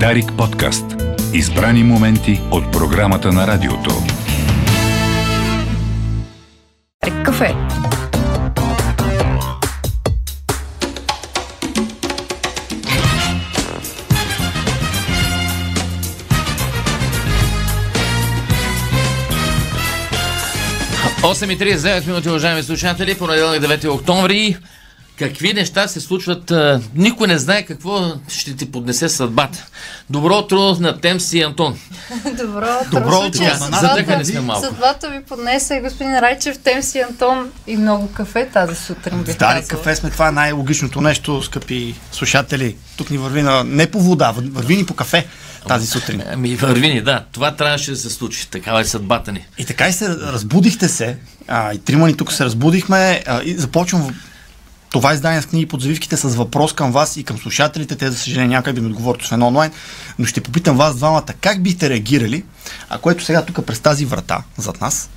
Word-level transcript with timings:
Дарик 0.00 0.32
подкаст. 0.38 0.84
Избрани 1.34 1.82
моменти 1.82 2.40
от 2.50 2.72
програмата 2.72 3.32
на 3.32 3.46
радиото. 3.46 3.90
Кафе. 7.24 7.54
Осем 21.24 21.50
и 21.50 21.58
39 21.58 22.06
минути, 22.06 22.28
уважаеми 22.28 22.62
слушатели, 22.62 23.18
понеделник 23.18 23.62
9 23.62 23.88
октомври. 23.88 24.56
Какви 25.18 25.52
неща 25.52 25.88
се 25.88 26.00
случват? 26.00 26.52
Никой 26.94 27.28
не 27.28 27.38
знае 27.38 27.62
какво 27.62 28.00
ще 28.28 28.56
ти 28.56 28.72
поднесе 28.72 29.08
съдбата. 29.08 29.66
Добро 30.10 30.34
утро 30.34 30.58
на 30.74 31.00
Темси 31.00 31.38
и 31.38 31.42
Антон. 31.42 31.78
Добро 32.26 32.66
утро. 32.80 32.90
Добро 32.92 33.18
утро. 33.18 33.38
съдбата- 33.38 33.78
Задъхани 33.78 34.24
сме 34.24 34.40
малко. 34.40 34.66
Съдбата 34.66 35.10
ви 35.10 35.22
поднесе 35.22 35.80
господин 35.80 36.14
Райчев, 36.14 36.58
Темси 36.58 36.98
Антон 37.00 37.50
и 37.66 37.76
много 37.76 38.08
кафе 38.08 38.48
тази 38.48 38.74
сутрин 38.76 39.24
казала. 39.28 39.62
кафе 39.62 39.96
сме, 39.96 40.10
това 40.10 40.28
е 40.28 40.32
най-логичното 40.32 41.00
нещо, 41.00 41.42
скъпи 41.42 41.94
слушатели. 42.12 42.76
Тук 42.96 43.10
ни 43.10 43.18
върви 43.18 43.42
на, 43.42 43.64
не 43.64 43.86
по 43.86 44.00
вода, 44.00 44.32
вър- 44.32 44.50
върви 44.50 44.76
ни 44.76 44.86
по 44.86 44.94
кафе 44.94 45.26
тази 45.68 45.86
сутрин. 45.86 46.22
Ами, 46.26 46.56
върви 46.56 46.88
ни, 46.88 47.00
да. 47.00 47.24
Това 47.32 47.50
трябваше 47.52 47.90
да 47.90 47.96
се 47.96 48.10
случи. 48.10 48.48
Такава 48.48 48.80
е 48.80 48.84
съдбата 48.84 49.32
ни. 49.32 49.46
И 49.58 49.64
така 49.64 49.88
и 49.88 49.92
се 49.92 50.08
разбудихте 50.08 50.88
се, 50.88 51.16
а, 51.48 51.72
и 51.72 51.78
трима 51.78 52.06
ни 52.06 52.16
тук 52.16 52.32
се 52.32 52.44
разбудихме 52.44 53.22
а, 53.26 53.42
и 53.42 53.54
започвам 53.54 54.14
това 54.94 55.14
издание 55.14 55.42
с 55.42 55.46
книги 55.46 55.66
под 55.66 55.82
завивките 55.82 56.16
с 56.16 56.28
въпрос 56.28 56.72
към 56.72 56.92
вас 56.92 57.16
и 57.16 57.24
към 57.24 57.38
слушателите. 57.38 57.96
Те, 57.96 58.10
за 58.10 58.18
съжаление, 58.18 58.56
някак 58.56 58.74
да 58.74 58.80
ми 58.80 58.86
отговорят 58.86 59.22
освен 59.22 59.42
онлайн, 59.42 59.70
но 60.18 60.26
ще 60.26 60.40
попитам 60.40 60.76
вас 60.76 60.96
двамата 60.96 61.26
как 61.40 61.62
бихте 61.62 61.90
реагирали, 61.90 62.44
а 62.90 62.98
което 62.98 63.24
сега 63.24 63.44
тук 63.44 63.66
през 63.66 63.80
тази 63.80 64.04
врата 64.04 64.42
зад 64.58 64.80
нас 64.80 65.10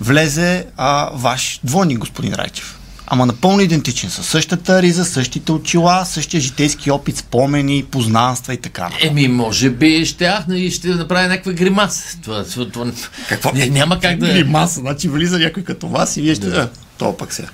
влезе 0.00 0.66
а, 0.76 1.10
ваш 1.14 1.60
двойник, 1.64 1.98
господин 1.98 2.34
Райчев. 2.34 2.78
Ама 3.06 3.26
напълно 3.26 3.60
идентичен, 3.60 4.10
със 4.10 4.26
същата 4.26 4.82
риза, 4.82 5.04
същите 5.04 5.52
очила, 5.52 6.04
същия 6.04 6.40
житейски 6.40 6.90
опит, 6.90 7.16
спомени, 7.16 7.84
познанства 7.90 8.54
и 8.54 8.56
така. 8.56 8.90
Еми, 9.00 9.28
може 9.28 9.70
би 9.70 10.06
ще 10.06 10.28
ахна 10.28 10.58
и 10.58 10.70
ще 10.70 10.88
направя 10.88 11.28
някаква 11.28 11.52
гримаса. 11.52 12.18
Това, 12.22 12.44
това. 12.72 12.92
Какво? 13.28 13.52
Няма 13.54 14.00
как 14.00 14.18
да... 14.18 14.28
Или 14.28 14.44
маса, 14.44 14.80
значи 14.80 15.08
влиза 15.08 15.38
някой 15.38 15.64
като 15.64 15.88
вас 15.88 16.16
и 16.16 16.22
вие 16.22 16.34
ще... 16.34 16.46
Да. 16.46 16.68
То 16.98 17.16
пък 17.16 17.32
сега. 17.32 17.48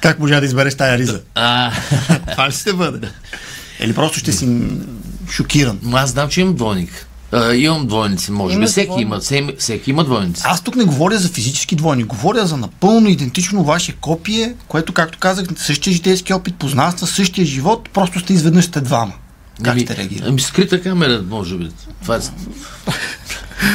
Как 0.00 0.18
можа 0.18 0.40
да 0.40 0.46
избереш 0.46 0.74
тая 0.74 0.98
риза? 0.98 1.20
А, 1.34 1.72
Това 2.30 2.48
ли 2.48 2.52
ще 2.52 2.72
бъде? 2.72 3.08
Или 3.80 3.94
просто 3.94 4.18
ще 4.18 4.32
си 4.32 4.58
шокиран? 5.30 5.78
ма 5.82 5.98
аз 5.98 6.10
знам, 6.10 6.28
че 6.28 6.40
имам 6.40 6.54
двойник. 6.54 7.06
А, 7.32 7.54
имам 7.54 7.86
двойници, 7.86 8.32
може 8.32 8.58
би. 8.58 8.66
Всеки 8.66 9.00
има, 9.00 9.20
всеки, 9.20 9.54
всеки 9.58 9.90
има 9.90 10.04
двойници. 10.04 10.42
Аз 10.44 10.60
тук 10.60 10.76
не 10.76 10.84
говоря 10.84 11.18
за 11.18 11.28
физически 11.28 11.76
двойни, 11.76 12.04
говоря 12.04 12.46
за 12.46 12.56
напълно 12.56 13.08
идентично 13.08 13.64
ваше 13.64 13.92
копие, 13.92 14.54
което, 14.68 14.92
както 14.92 15.18
казах, 15.18 15.46
същия 15.56 15.92
житейски 15.92 16.32
опит, 16.32 16.54
познанства, 16.54 17.06
същия 17.06 17.46
живот, 17.46 17.88
просто 17.92 18.20
сте 18.20 18.32
изведнъж 18.32 18.64
сте 18.64 18.80
двама. 18.80 19.12
Как 19.62 19.72
Ами, 19.72 19.80
ще 19.80 19.96
реагирате? 19.96 20.28
Ами, 20.28 20.40
скрита 20.40 20.82
камера, 20.82 21.22
може 21.30 21.56
би. 21.56 21.70
Това 22.02 22.16
е... 22.16 22.20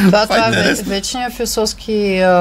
Това, 0.05 0.23
това 0.23 0.47
е 0.47 0.51
ве- 0.51 0.83
вечният 0.83 1.33
философски 1.33 2.19
а, 2.19 2.31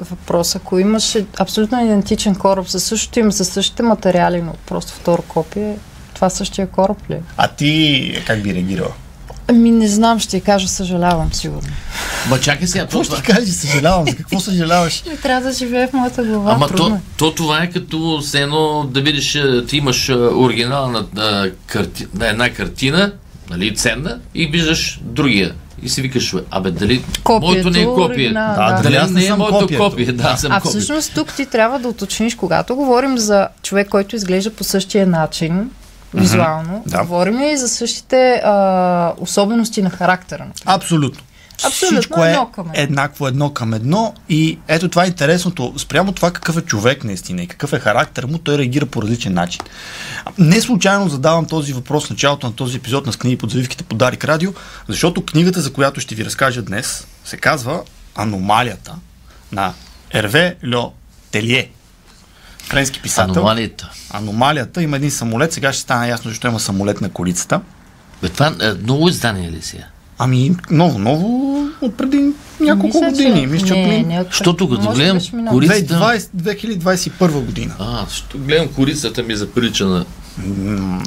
въпрос. 0.00 0.56
Ако 0.56 0.78
имаш 0.78 1.16
абсолютно 1.38 1.84
идентичен 1.84 2.34
кораб 2.34 2.68
със 2.68 2.84
същото 2.84 3.18
име, 3.18 3.32
със 3.32 3.48
същите 3.48 3.82
материали, 3.82 4.42
но 4.42 4.52
просто 4.66 4.92
второ 4.92 5.22
копие, 5.22 5.76
това 6.14 6.30
същия 6.30 6.66
кораб 6.66 7.10
ли? 7.10 7.16
А 7.36 7.48
ти 7.48 8.22
как 8.26 8.42
би 8.42 8.54
реагирала? 8.54 8.90
Ами 9.48 9.70
не 9.70 9.88
знам, 9.88 10.18
ще 10.18 10.30
ти 10.30 10.40
кажа, 10.40 10.68
съжалявам 10.68 11.32
сигурно. 11.32 11.68
Ма 12.28 12.40
чакай 12.40 12.66
сега, 12.66 12.84
Какво 12.84 13.04
ще 13.04 13.16
ти 13.16 13.22
кажеш? 13.22 13.48
Съжалявам. 13.54 14.06
За 14.06 14.16
какво 14.16 14.40
съжаляваш? 14.40 15.02
Не 15.06 15.16
трябва 15.22 15.48
да 15.48 15.52
живее 15.56 15.86
в 15.86 15.92
моята 15.92 16.24
глава. 16.24 16.52
Ама 16.52 16.68
трудно 16.68 16.88
то, 16.88 16.94
е. 16.96 17.00
то, 17.30 17.34
това 17.34 17.62
е 17.62 17.70
като 17.70 18.20
все 18.22 18.40
едно 18.42 18.84
да 18.90 19.00
видиш, 19.00 19.38
ти 19.68 19.76
имаш 19.76 20.08
оригинална 20.34 21.04
карти, 21.66 22.06
на 22.14 22.28
една 22.28 22.50
картина, 22.50 23.12
нали, 23.50 23.74
ценна, 23.76 24.18
и 24.34 24.46
виждаш 24.46 25.00
другия. 25.02 25.54
И 25.82 25.88
си 25.88 26.02
викаш, 26.02 26.34
"Бе, 26.34 26.40
абе, 26.50 26.70
дали 26.70 27.04
Копието, 27.24 27.46
моето 27.46 27.70
не 27.70 27.80
е 27.80 27.84
копие? 27.86 28.28
Да, 28.28 28.72
да. 28.72 28.82
дали 28.82 28.96
аз 28.96 29.10
не 29.10 29.14
не 29.14 29.24
е 29.24 29.28
съм 29.28 29.38
моето 29.38 29.58
копието? 29.58 29.84
копие? 29.84 30.06
Да, 30.06 30.36
съм 30.36 30.52
А 30.52 30.56
копие. 30.56 30.70
всъщност 30.70 31.14
тук 31.14 31.34
ти 31.34 31.46
трябва 31.46 31.78
да 31.78 31.88
уточниш, 31.88 32.34
когато 32.34 32.76
говорим 32.76 33.18
за 33.18 33.48
човек, 33.62 33.88
който 33.88 34.16
изглежда 34.16 34.50
по 34.50 34.64
същия 34.64 35.06
начин, 35.06 35.70
визуално, 36.14 36.82
Да. 36.86 36.98
говорим 36.98 37.40
и 37.42 37.56
за 37.56 37.68
същите 37.68 38.42
а, 38.44 39.12
особености 39.18 39.82
на 39.82 39.90
характера. 39.90 40.38
например. 40.40 40.74
Абсолютно. 40.76 41.22
Абсолютно 41.64 42.00
Всичко 42.00 42.24
е 42.24 42.28
едно 42.28 42.50
към 42.50 42.66
едно. 42.66 42.82
еднакво 42.82 43.26
едно 43.26 43.50
към 43.50 43.74
едно 43.74 44.14
и 44.28 44.58
ето 44.68 44.88
това 44.88 45.04
е 45.04 45.06
интересното. 45.06 45.74
Спрямо 45.76 46.12
това 46.12 46.30
какъв 46.30 46.56
е 46.56 46.60
човек 46.60 47.04
наистина 47.04 47.42
и 47.42 47.46
какъв 47.46 47.72
е 47.72 47.78
характер 47.78 48.24
му, 48.24 48.38
той 48.38 48.58
реагира 48.58 48.86
по 48.86 49.02
различен 49.02 49.34
начин. 49.34 49.60
Не 50.38 50.60
случайно 50.60 51.08
задавам 51.08 51.46
този 51.46 51.72
въпрос 51.72 52.06
в 52.06 52.10
началото 52.10 52.46
на 52.46 52.52
този 52.52 52.76
епизод 52.76 53.06
на 53.06 53.12
с 53.12 53.16
книги 53.16 53.38
под 53.38 53.50
завивките 53.50 53.84
по 53.84 53.96
Дарик 53.96 54.24
Радио, 54.24 54.52
защото 54.88 55.24
книгата, 55.24 55.60
за 55.60 55.72
която 55.72 56.00
ще 56.00 56.14
ви 56.14 56.24
разкажа 56.24 56.62
днес, 56.62 57.06
се 57.24 57.36
казва 57.36 57.82
Аномалията 58.14 58.94
на 59.52 59.72
Ерве 60.14 60.56
Льо 60.74 60.92
Телие. 61.30 61.70
Френски 62.58 63.02
писател. 63.02 63.32
Аномалията. 63.32 63.90
Аномалията 64.10 64.82
има 64.82 64.96
един 64.96 65.10
самолет, 65.10 65.52
сега 65.52 65.72
ще 65.72 65.82
стане 65.82 66.08
ясно 66.08 66.30
защо 66.30 66.48
има 66.48 66.60
самолет 66.60 67.00
на 67.00 67.10
колицата. 67.10 67.60
Бе, 68.22 68.28
това 68.28 68.46
е 68.46 68.72
ново 68.82 69.08
издание 69.08 69.50
ли 69.50 69.62
си? 69.62 69.84
Ами, 70.18 70.56
ново, 70.70 70.98
ново, 70.98 71.28
от 71.80 71.96
преди 71.96 72.30
няколко 72.60 72.86
Мисля, 72.98 73.16
че- 73.16 73.24
години. 73.24 73.46
Мисля, 73.46 73.66
че 73.66 73.74
не, 73.76 73.96
от 73.96 74.06
не, 74.06 74.20
от- 74.20 74.26
Защото 74.26 74.68
като 74.68 74.82
може 74.82 74.96
гледам 74.96 75.16
беше 75.16 75.36
минало. 75.36 75.54
кори- 75.54 75.66
2020, 75.66 76.30
2021 76.30 77.40
година. 77.40 77.74
А, 77.78 78.04
защото 78.08 78.38
гледам 78.38 78.68
корицата 78.68 79.22
ми 79.22 79.36
заприлича 79.36 79.86
на, 79.86 80.04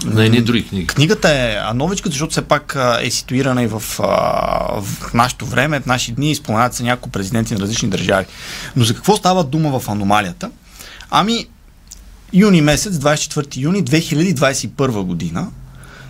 на 0.06 0.26
едни 0.26 0.42
други 0.42 0.68
книги. 0.68 0.88
Книгата 0.88 1.30
е 1.30 1.74
новичка, 1.76 2.10
защото 2.10 2.32
все 2.32 2.42
пак 2.42 2.78
е 3.02 3.12
ситуирана 3.12 3.64
и 3.64 3.68
в, 3.68 3.80
в 3.80 4.84
нашето 5.14 5.46
време, 5.46 5.80
в 5.80 5.86
наши 5.86 6.12
дни, 6.12 6.36
споменат 6.36 6.74
се 6.74 6.84
няколко 6.84 7.10
президенти 7.10 7.54
на 7.54 7.60
различни 7.60 7.90
държави. 7.90 8.26
Но 8.76 8.84
за 8.84 8.96
какво 8.96 9.16
става 9.16 9.44
дума 9.44 9.80
в 9.80 9.90
аномалията? 9.90 10.52
Ами, 11.10 11.46
юни 12.34 12.62
месец, 12.62 12.94
24 12.94 13.58
юни 13.58 13.84
2021 13.84 15.02
година, 15.02 15.48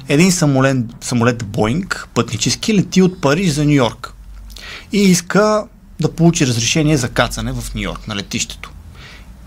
един 0.09 0.31
самолет, 0.31 0.77
самолет 1.01 1.45
Боинг, 1.45 2.07
пътнически, 2.13 2.73
лети 2.73 3.01
от 3.01 3.21
Париж 3.21 3.51
за 3.51 3.65
Нью 3.65 3.73
Йорк. 3.73 4.13
И 4.91 5.01
иска 5.01 5.63
да 5.99 6.11
получи 6.11 6.47
разрешение 6.47 6.97
за 6.97 7.09
кацане 7.09 7.51
в 7.51 7.75
Нью 7.75 7.83
Йорк 7.83 8.07
на 8.07 8.15
летището. 8.15 8.71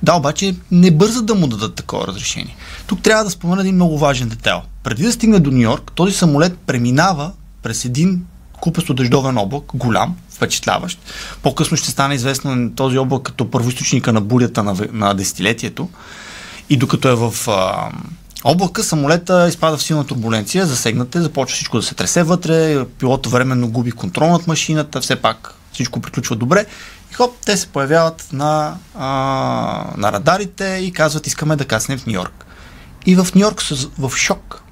Да, 0.02 0.14
обаче 0.14 0.54
не 0.70 0.90
бърза 0.90 1.22
да 1.22 1.34
му 1.34 1.46
дадат 1.46 1.74
такова 1.74 2.06
разрешение. 2.06 2.56
Тук 2.86 3.02
трябва 3.02 3.24
да 3.24 3.30
спомена 3.30 3.60
един 3.60 3.74
много 3.74 3.98
важен 3.98 4.28
детайл. 4.28 4.62
Преди 4.84 5.02
да 5.02 5.12
стигне 5.12 5.38
до 5.38 5.50
Нью 5.50 5.62
Йорк, 5.62 5.92
този 5.94 6.14
самолет 6.14 6.58
преминава 6.58 7.32
през 7.62 7.84
един 7.84 8.24
купесто 8.60 8.94
дъждовен 8.94 9.38
облак, 9.38 9.64
голям, 9.74 10.16
впечатляващ. 10.30 10.98
По-късно 11.42 11.76
ще 11.76 11.90
стане 11.90 12.14
известен 12.14 12.72
този 12.76 12.98
облак 12.98 13.22
като 13.22 13.50
първоисточника 13.50 14.12
на 14.12 14.20
бурята 14.20 14.62
на, 14.62 14.76
на 14.92 15.14
десетилетието. 15.14 15.88
И 16.70 16.76
докато 16.76 17.08
е 17.08 17.14
в 17.14 17.34
а, 17.48 17.90
облака, 18.44 18.82
самолета 18.82 19.48
изпада 19.48 19.76
в 19.76 19.82
силна 19.82 20.06
турбуленция, 20.06 20.66
засегнате, 20.66 21.20
започва 21.20 21.54
всичко 21.54 21.76
да 21.76 21.82
се 21.82 21.94
тресе 21.94 22.22
вътре, 22.22 22.84
пилота 22.98 23.28
временно 23.28 23.68
губи 23.68 23.92
контрол 23.92 24.28
над 24.28 24.46
машината, 24.46 25.00
все 25.00 25.16
пак 25.16 25.54
всичко 25.72 26.00
приключва 26.00 26.36
добре. 26.36 26.66
И 27.10 27.14
хоп, 27.14 27.36
те 27.46 27.56
се 27.56 27.66
появяват 27.66 28.28
на, 28.32 28.74
а, 28.94 29.06
на 29.96 30.12
радарите 30.12 30.80
и 30.82 30.92
казват, 30.92 31.26
искаме 31.26 31.56
да 31.56 31.64
каснем 31.64 31.98
в 31.98 32.06
Нью 32.06 32.14
Йорк. 32.14 32.44
И 33.06 33.16
в 33.16 33.26
Нью 33.34 33.42
Йорк 33.42 33.62
са 33.62 33.88
в 33.98 34.12
шок. 34.16 34.62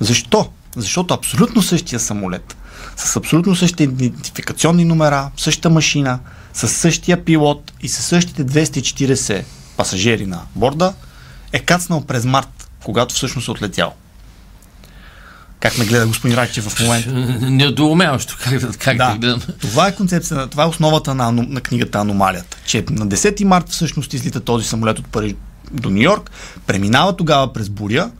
Защо? 0.00 0.50
Защото 0.76 1.14
абсолютно 1.14 1.62
същия 1.62 2.00
самолет, 2.00 2.56
с 2.96 3.16
абсолютно 3.16 3.56
същите 3.56 3.82
идентификационни 3.82 4.84
номера, 4.84 5.30
същата 5.36 5.70
машина, 5.70 6.18
с 6.52 6.68
същия 6.68 7.24
пилот 7.24 7.72
и 7.82 7.88
с 7.88 8.02
същите 8.02 8.44
240 8.44 9.44
пасажери 9.76 10.26
на 10.26 10.40
борда, 10.54 10.94
е 11.52 11.58
кацнал 11.58 12.00
през 12.00 12.24
март, 12.24 12.69
когато 12.84 13.14
всъщност 13.14 13.48
е 13.48 13.50
отлетял. 13.50 13.94
Как 15.60 15.78
ме 15.78 15.84
гледа 15.84 16.06
господин 16.06 16.36
Райчев 16.36 16.64
в 16.64 16.80
момента? 16.80 17.10
Недоумяващо 17.50 18.36
как, 18.40 18.78
как 18.78 18.96
да. 18.96 19.04
Да, 19.04 19.12
да 19.12 19.18
гледам. 19.18 19.42
това 19.60 19.88
е 19.88 19.94
концепция, 19.94 20.46
това 20.46 20.62
е 20.62 20.66
основата 20.66 21.14
на, 21.14 21.32
на 21.32 21.60
книгата 21.60 21.98
Аномалията. 21.98 22.56
Че 22.64 22.84
на 22.90 23.08
10 23.08 23.44
март 23.44 23.68
всъщност 23.68 24.14
излита 24.14 24.40
този 24.40 24.68
самолет 24.68 24.98
от 24.98 25.06
Париж 25.06 25.34
до 25.70 25.90
Нью 25.90 26.02
Йорк, 26.02 26.30
преминава 26.66 27.16
тогава 27.16 27.52
през 27.52 27.68
буря 27.68 28.10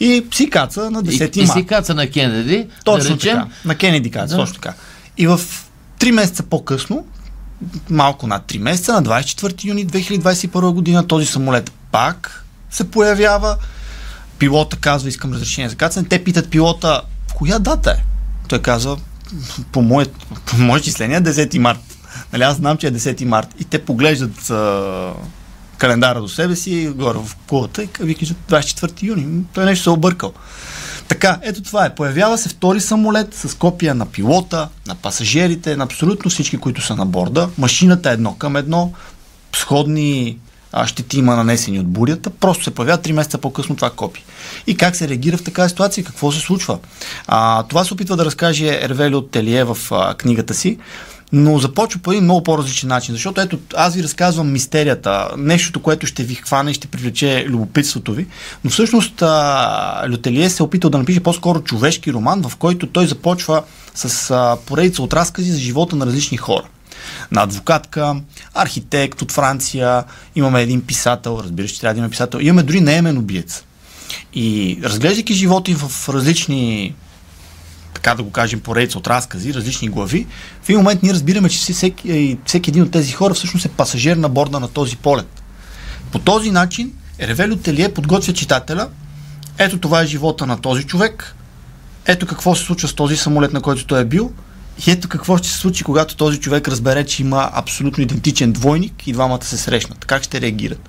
и 0.00 0.26
си 0.34 0.50
каца 0.50 0.90
на 0.90 1.04
10 1.04 1.36
И, 1.36 1.40
и 1.42 1.46
си 1.46 1.66
каца 1.66 1.94
на 1.94 2.10
Кенеди, 2.10 2.66
Точно 2.84 3.08
да 3.08 3.14
речем, 3.14 3.36
така. 3.36 3.48
На 3.64 3.74
Кенеди 3.74 4.10
каца, 4.10 4.36
Да. 4.36 4.36
точно 4.36 4.54
така. 4.54 4.74
И 5.16 5.26
в 5.26 5.40
3 6.00 6.10
месеца 6.10 6.42
по-късно, 6.42 7.06
малко 7.90 8.26
над 8.26 8.52
3 8.52 8.58
месеца, 8.58 8.92
на 8.92 9.02
24 9.02 9.64
юни 9.64 9.86
2021 9.86 10.72
година, 10.72 11.06
този 11.06 11.26
самолет 11.26 11.72
пак 11.92 12.44
се 12.70 12.90
появява. 12.90 13.56
Пилота 14.38 14.76
казва, 14.76 15.08
искам 15.08 15.32
разрешение 15.32 15.68
за 15.68 15.76
кацане. 15.76 16.08
Те 16.08 16.24
питат 16.24 16.50
пилота, 16.50 17.02
коя 17.34 17.58
дата 17.58 17.90
е? 17.90 18.04
Той 18.48 18.58
каза, 18.58 18.96
по 19.72 19.82
мое, 19.82 20.06
по 20.46 20.56
мое 20.56 20.80
числение 20.80 21.20
10 21.22 21.58
март. 21.58 21.80
Нали, 22.32 22.42
аз 22.42 22.56
знам, 22.56 22.76
че 22.76 22.86
е 22.86 22.92
10 22.92 23.24
март. 23.24 23.48
И 23.60 23.64
те 23.64 23.84
поглеждат 23.84 24.50
а, 24.50 25.12
календара 25.78 26.20
до 26.20 26.28
себе 26.28 26.56
си, 26.56 26.92
горе 26.96 27.18
в 27.18 27.36
кулата 27.46 27.82
и 27.82 27.88
ви 28.00 28.14
кажат 28.14 28.36
24 28.48 29.02
юни. 29.02 29.44
Той 29.54 29.64
нещо 29.64 29.82
се 29.82 29.90
е 29.90 29.92
объркал. 29.92 30.32
Така, 31.08 31.38
ето 31.42 31.62
това 31.62 31.86
е. 31.86 31.94
Появява 31.94 32.38
се 32.38 32.48
втори 32.48 32.80
самолет 32.80 33.34
с 33.34 33.56
копия 33.56 33.94
на 33.94 34.06
пилота, 34.06 34.68
на 34.86 34.94
пасажирите, 34.94 35.76
на 35.76 35.84
абсолютно 35.84 36.30
всички, 36.30 36.58
които 36.58 36.82
са 36.82 36.96
на 36.96 37.06
борда. 37.06 37.50
Машината 37.58 38.10
е 38.10 38.12
едно 38.12 38.34
към 38.34 38.56
едно. 38.56 38.92
Сходни 39.56 40.38
щети 40.86 41.18
има 41.18 41.36
нанесени 41.36 41.80
от 41.80 41.86
бурята. 41.86 42.30
Просто 42.30 42.64
се 42.64 42.70
появява 42.70 43.02
3 43.02 43.12
месеца 43.12 43.38
по-късно 43.38 43.76
това 43.76 43.90
копие. 43.90 44.24
И 44.66 44.76
как 44.76 44.96
се 44.96 45.08
реагира 45.08 45.36
в 45.36 45.42
такава 45.42 45.68
ситуация? 45.68 46.04
Какво 46.04 46.32
се 46.32 46.40
случва? 46.40 46.78
А, 47.26 47.62
това 47.62 47.84
се 47.84 47.94
опитва 47.94 48.16
да 48.16 48.24
разкаже 48.24 48.78
Ервели 48.82 49.14
от 49.14 49.30
Телие 49.30 49.64
в 49.64 49.78
а, 49.90 50.14
книгата 50.14 50.54
си 50.54 50.78
но 51.32 51.58
започва 51.58 52.00
по 52.00 52.12
един 52.12 52.24
много 52.24 52.42
по-различен 52.42 52.88
начин, 52.88 53.14
защото 53.14 53.40
ето 53.40 53.58
аз 53.76 53.94
ви 53.94 54.02
разказвам 54.02 54.52
мистерията, 54.52 55.28
нещото, 55.36 55.82
което 55.82 56.06
ще 56.06 56.22
ви 56.22 56.34
хване 56.34 56.70
и 56.70 56.74
ще 56.74 56.86
привлече 56.86 57.44
любопитството 57.48 58.12
ви, 58.12 58.26
но 58.64 58.70
всъщност 58.70 59.22
а, 59.22 60.06
Лютелие 60.10 60.50
се 60.50 60.62
е 60.62 60.66
опитал 60.66 60.90
да 60.90 60.98
напише 60.98 61.20
по-скоро 61.20 61.60
човешки 61.60 62.12
роман, 62.12 62.42
в 62.48 62.56
който 62.56 62.86
той 62.86 63.06
започва 63.06 63.62
с 63.94 64.56
поредица 64.66 65.02
от 65.02 65.14
разкази 65.14 65.52
за 65.52 65.58
живота 65.58 65.96
на 65.96 66.06
различни 66.06 66.36
хора. 66.36 66.64
На 67.32 67.42
адвокатка, 67.42 68.16
архитект 68.54 69.22
от 69.22 69.32
Франция, 69.32 70.04
имаме 70.34 70.62
един 70.62 70.82
писател, 70.82 71.40
разбираш, 71.44 71.70
че 71.70 71.80
трябва 71.80 71.94
да 71.94 71.98
има 71.98 72.08
писател, 72.08 72.38
имаме 72.38 72.62
дори 72.62 72.80
неемен 72.80 73.18
убиец. 73.18 73.64
И 74.34 74.78
разглеждайки 74.82 75.34
живота 75.34 75.72
в 75.72 76.08
различни 76.08 76.94
така 77.94 78.14
да 78.14 78.22
го 78.22 78.30
кажем, 78.30 78.60
поредица 78.60 78.98
от 78.98 79.06
разкази, 79.06 79.54
различни 79.54 79.88
глави, 79.88 80.26
в 80.62 80.68
един 80.68 80.78
момент 80.80 81.02
ние 81.02 81.12
разбираме, 81.12 81.48
че 81.48 81.58
всеки, 81.58 82.38
всеки 82.46 82.70
един 82.70 82.82
от 82.82 82.90
тези 82.90 83.12
хора 83.12 83.34
всъщност 83.34 83.66
е 83.66 83.68
пасажир 83.68 84.16
на 84.16 84.28
борда 84.28 84.60
на 84.60 84.68
този 84.68 84.96
полет. 84.96 85.42
По 86.12 86.18
този 86.18 86.50
начин 86.50 86.92
Ревелю 87.20 87.56
Телие 87.56 87.94
подготвя 87.94 88.32
читателя. 88.32 88.88
Ето 89.58 89.78
това 89.78 90.02
е 90.02 90.06
живота 90.06 90.46
на 90.46 90.60
този 90.60 90.84
човек. 90.84 91.34
Ето 92.06 92.26
какво 92.26 92.54
се 92.54 92.64
случва 92.64 92.88
с 92.88 92.94
този 92.94 93.16
самолет, 93.16 93.52
на 93.52 93.60
който 93.60 93.86
той 93.86 94.00
е 94.00 94.04
бил. 94.04 94.32
И 94.86 94.90
ето 94.90 95.08
какво 95.08 95.36
ще 95.36 95.48
се 95.48 95.58
случи, 95.58 95.84
когато 95.84 96.16
този 96.16 96.40
човек 96.40 96.68
разбере, 96.68 97.06
че 97.06 97.22
има 97.22 97.50
абсолютно 97.52 98.02
идентичен 98.02 98.52
двойник 98.52 99.06
и 99.06 99.12
двамата 99.12 99.44
се 99.44 99.56
срещнат. 99.56 100.04
Как 100.04 100.22
ще 100.22 100.40
реагират? 100.40 100.88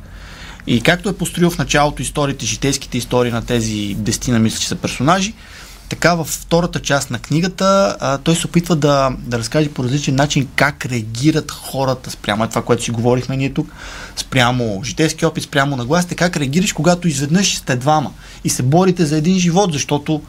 И 0.68 0.82
както 0.82 1.10
е 1.10 1.18
построил 1.18 1.50
в 1.50 1.58
началото 1.58 2.02
историите, 2.02 2.46
житейските 2.46 2.98
истории 2.98 3.32
на 3.32 3.46
тези 3.46 3.96
дестина, 3.98 4.40
мисля, 4.40 4.60
че 4.60 4.68
са 4.68 4.76
персонажи, 4.76 5.34
така 5.90 6.16
във 6.16 6.28
втората 6.28 6.80
част 6.80 7.12
на 7.12 7.20
книгата 7.20 7.98
а, 8.00 8.18
той 8.18 8.36
се 8.36 8.48
опитва 8.48 8.76
да, 8.76 9.12
да 9.20 9.40
разкаже 9.40 9.70
по 9.70 9.84
различен 9.84 10.16
начин 10.16 10.48
как 10.56 10.86
реагират 10.86 11.52
хората 11.52 12.12
спрямо 12.12 12.48
това, 12.48 12.62
което 12.62 12.84
си 12.84 12.92
говорихме 12.92 13.38
ние 13.38 13.54
тук, 13.54 13.72
спрямо 14.16 14.82
житейски 14.84 15.26
опит, 15.26 15.44
спрямо 15.44 15.76
нагласите, 15.76 16.16
как 16.16 16.38
реагираш, 16.38 16.74
когато 16.74 17.08
изведнъж 17.08 17.58
сте 17.58 17.76
двама 17.76 18.12
и 18.44 18.50
се 18.50 18.64
борите 18.64 19.06
за 19.06 19.18
един 19.18 19.40
живот, 19.40 19.74
защото 19.74 20.22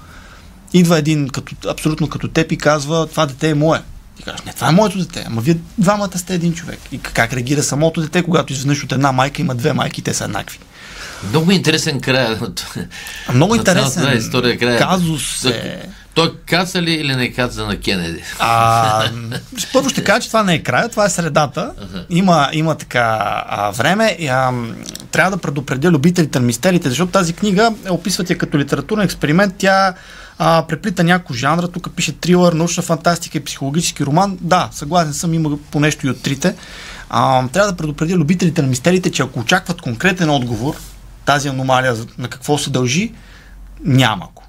идва 0.73 0.99
един 0.99 1.29
като, 1.29 1.69
абсолютно 1.69 2.09
като 2.09 2.29
теб 2.29 2.53
и 2.53 2.57
казва, 2.57 3.07
това 3.07 3.27
дете 3.27 3.49
е 3.51 3.55
мое. 3.55 3.83
Ти 4.17 4.23
кажеш, 4.23 4.41
не, 4.47 4.53
това 4.53 4.69
е 4.69 4.73
моето 4.73 4.99
дете, 4.99 5.25
ама 5.27 5.41
вие 5.41 5.57
двамата 5.79 6.19
сте 6.19 6.35
един 6.35 6.55
човек. 6.55 6.81
И 6.93 6.99
как 6.99 7.33
реагира 7.33 7.63
самото 7.63 8.01
дете, 8.01 8.23
когато 8.23 8.53
изведнъж 8.53 8.85
от 8.85 8.93
една 8.93 9.13
майка 9.13 9.43
има 9.43 9.55
две 9.55 9.73
майки, 9.73 10.03
те 10.03 10.15
са 10.15 10.25
еднакви. 10.25 10.59
Много 11.29 11.51
интересен 11.51 12.01
край. 12.01 12.39
Много 13.35 13.55
интересен 13.55 14.19
история 14.19 14.79
казус 14.79 15.45
е... 15.45 15.89
Той 16.15 16.37
каза 16.47 16.83
ли 16.83 16.93
или 16.93 17.17
не 17.17 17.33
каза 17.33 17.67
на 17.67 17.77
Кенеди? 17.77 18.23
А, 18.39 19.11
първо 19.73 19.89
ще 19.89 20.05
кажа, 20.05 20.21
че 20.21 20.29
това 20.29 20.43
не 20.43 20.55
е 20.55 20.63
края, 20.63 20.89
това 20.89 21.05
е 21.05 21.11
средата. 21.11 21.73
Има, 22.11 22.49
има 22.53 22.75
така 22.75 23.19
а, 23.49 23.71
време. 23.71 24.17
И, 24.19 24.29
а, 24.29 24.53
трябва 25.13 25.31
да 25.31 25.43
предупредя 25.43 25.91
любителите 25.91 26.41
на 26.41 26.47
мистериите, 26.47 26.89
защото 26.89 27.13
тази 27.13 27.33
книга 27.33 27.75
е 27.87 27.91
описват 27.91 28.31
я 28.31 28.39
като 28.39 28.59
литературен 28.59 29.05
експеримент. 29.05 29.55
Тя 29.59 29.95
а, 30.39 30.65
преплита 30.69 31.05
някои 31.05 31.37
жанра. 31.37 31.69
Тук 31.69 31.91
пише 31.97 32.13
трилър, 32.13 32.53
научна 32.53 32.83
фантастика 32.83 33.39
и 33.39 33.45
психологически 33.45 34.05
роман. 34.05 34.39
Да, 34.41 34.69
съгласен 34.73 35.15
съм, 35.15 35.35
има 35.35 35.59
по 35.71 35.81
нещо 35.81 36.07
и 36.07 36.11
от 36.11 36.23
трите. 36.23 36.55
А, 37.11 37.49
трябва 37.49 37.71
да 37.71 37.77
предупредя 37.77 38.15
любителите 38.15 38.63
на 38.63 38.69
мистериите, 38.69 39.13
че 39.13 39.23
ако 39.23 39.41
очакват 39.41 39.81
конкретен 39.81 40.31
отговор, 40.31 40.75
тази 41.25 41.49
аномалия 41.49 41.97
на 42.19 42.29
какво 42.29 42.59
се 42.59 42.71
дължи, 42.71 43.13
няма 43.85 44.29
го. 44.35 44.43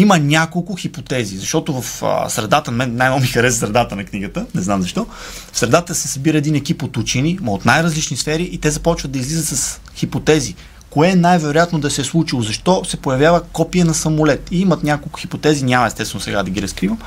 Има 0.00 0.18
няколко 0.18 0.76
хипотези, 0.76 1.36
защото 1.36 1.82
в 1.82 2.02
а, 2.02 2.28
средата, 2.28 2.70
мен 2.70 2.96
най-много 2.96 3.22
ми 3.22 3.26
хареса 3.26 3.58
средата 3.58 3.96
на 3.96 4.04
книгата, 4.04 4.46
не 4.54 4.62
знам 4.62 4.82
защо, 4.82 5.06
в 5.52 5.58
средата 5.58 5.94
се 5.94 6.08
събира 6.08 6.38
един 6.38 6.54
екип 6.54 6.82
от 6.82 6.96
учени, 6.96 7.38
от 7.46 7.64
най-различни 7.64 8.16
сфери 8.16 8.42
и 8.52 8.58
те 8.58 8.70
започват 8.70 9.12
да 9.12 9.18
излизат 9.18 9.58
с 9.58 9.80
хипотези. 9.94 10.54
Кое 10.90 11.08
е 11.08 11.16
най-вероятно 11.16 11.78
да 11.78 11.90
се 11.90 12.00
е 12.00 12.04
случило? 12.04 12.42
Защо 12.42 12.84
се 12.84 12.96
появява 12.96 13.42
копия 13.42 13.84
на 13.84 13.94
самолет? 13.94 14.48
И 14.50 14.60
имат 14.60 14.82
няколко 14.82 15.20
хипотези, 15.20 15.64
няма 15.64 15.86
естествено 15.86 16.20
сега 16.20 16.42
да 16.42 16.50
ги 16.50 16.62
разкривам, 16.62 16.98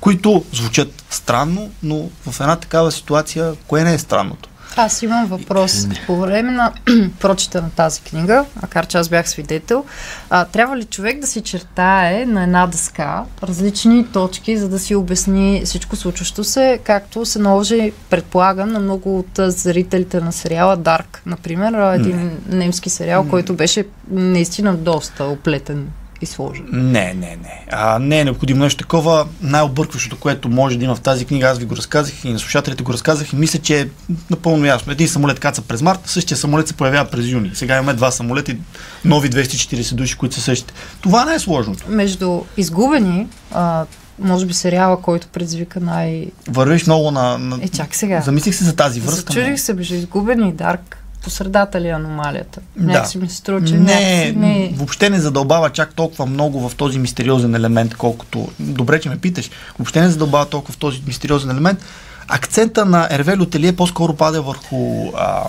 които 0.00 0.44
звучат 0.52 1.04
странно, 1.10 1.70
но 1.82 2.08
в 2.26 2.40
една 2.40 2.56
такава 2.56 2.92
ситуация, 2.92 3.54
кое 3.66 3.84
не 3.84 3.94
е 3.94 3.98
странното? 3.98 4.47
Аз 4.80 5.02
имам 5.02 5.26
въпрос. 5.26 5.86
По 6.06 6.16
време 6.16 6.52
на 6.52 6.72
прочита 7.20 7.62
на 7.62 7.70
тази 7.70 8.00
книга, 8.00 8.44
макар 8.62 8.86
че 8.86 8.98
аз 8.98 9.08
бях 9.08 9.28
свидетел, 9.28 9.84
а, 10.30 10.44
трябва 10.44 10.76
ли 10.76 10.84
човек 10.84 11.20
да 11.20 11.26
си 11.26 11.40
чертае 11.40 12.26
на 12.26 12.42
една 12.42 12.66
дъска 12.66 13.24
различни 13.42 14.06
точки, 14.12 14.56
за 14.56 14.68
да 14.68 14.78
си 14.78 14.94
обясни 14.94 15.62
всичко 15.64 15.96
случващо 15.96 16.44
се, 16.44 16.80
както 16.84 17.26
се 17.26 17.38
наложи, 17.38 17.92
предполагам, 18.10 18.68
на 18.68 18.80
много 18.80 19.18
от 19.18 19.30
зрителите 19.36 20.20
на 20.20 20.32
сериала 20.32 20.78
Dark, 20.78 21.18
например, 21.26 21.94
един 21.94 22.38
немски 22.48 22.90
сериал, 22.90 23.26
който 23.30 23.54
беше 23.54 23.84
наистина 24.10 24.74
доста 24.74 25.24
оплетен 25.24 25.88
и 26.20 26.26
сложен. 26.26 26.66
Не, 26.72 27.14
не, 27.14 27.36
не. 27.42 27.64
А, 27.70 27.98
не 27.98 28.20
е 28.20 28.24
необходимо 28.24 28.62
нещо 28.62 28.78
такова. 28.78 29.26
Най-объркващото, 29.42 30.16
което 30.16 30.48
може 30.48 30.78
да 30.78 30.84
има 30.84 30.94
в 30.94 31.00
тази 31.00 31.24
книга, 31.24 31.46
аз 31.46 31.58
ви 31.58 31.64
го 31.64 31.76
разказах 31.76 32.24
и 32.24 32.32
на 32.32 32.38
слушателите 32.38 32.82
го 32.82 32.92
разказах 32.92 33.32
и 33.32 33.36
мисля, 33.36 33.58
че 33.58 33.80
е 33.80 33.88
напълно 34.30 34.66
ясно. 34.66 34.92
Един 34.92 35.08
самолет 35.08 35.40
каца 35.40 35.62
през 35.62 35.82
март, 35.82 36.00
същия 36.04 36.36
самолет 36.36 36.68
се 36.68 36.74
появява 36.74 37.10
през 37.10 37.26
юни. 37.26 37.50
Сега 37.54 37.74
имаме 37.74 37.94
два 37.94 38.10
самолета 38.10 38.52
и 38.52 38.56
нови 39.04 39.30
240 39.30 39.94
души, 39.94 40.16
които 40.16 40.34
са 40.34 40.40
същите. 40.40 40.74
Това 41.00 41.24
не 41.24 41.34
е 41.34 41.38
сложното. 41.38 41.84
Между 41.88 42.40
изгубени, 42.56 43.26
а, 43.52 43.84
може 44.18 44.46
би 44.46 44.54
сериала, 44.54 45.02
който 45.02 45.28
предизвика 45.28 45.80
най... 45.80 46.26
Вървиш 46.48 46.86
много 46.86 47.10
на... 47.10 47.38
на... 47.38 47.58
Е, 47.62 47.68
чак 47.68 47.94
сега. 47.94 48.20
Замислих 48.20 48.54
се 48.54 48.64
за 48.64 48.76
тази 48.76 49.00
връзка. 49.00 49.32
Зачудих 49.32 49.60
се 49.60 49.74
между 49.74 49.94
изгубени 49.94 50.48
и 50.48 50.52
Дарк 50.52 51.04
по 51.28 51.34
средата 51.34 51.80
ли 51.80 51.88
е 51.88 51.90
аномалията? 51.90 52.60
Да. 52.76 52.86
Някакси 52.86 53.18
ми 53.18 53.28
се 53.28 53.36
струва, 53.36 53.64
че 53.64 53.74
не, 53.74 54.32
не... 54.36 54.72
въобще 54.74 55.10
не 55.10 55.20
задълбава 55.20 55.70
чак 55.70 55.94
толкова 55.94 56.26
много 56.26 56.68
в 56.68 56.74
този 56.74 56.98
мистериозен 56.98 57.54
елемент, 57.54 57.94
колкото... 57.94 58.48
Добре, 58.58 59.00
че 59.00 59.08
ме 59.08 59.18
питаш. 59.18 59.50
Въобще 59.78 60.00
не 60.00 60.08
задълбава 60.08 60.46
толкова 60.46 60.74
в 60.74 60.76
този 60.76 61.02
мистериозен 61.06 61.50
елемент. 61.50 61.78
Акцента 62.28 62.84
на 62.84 63.08
Ервело 63.10 63.46
Телие 63.46 63.76
по-скоро 63.76 64.14
пада 64.14 64.42
върху 64.42 65.08
а, 65.16 65.42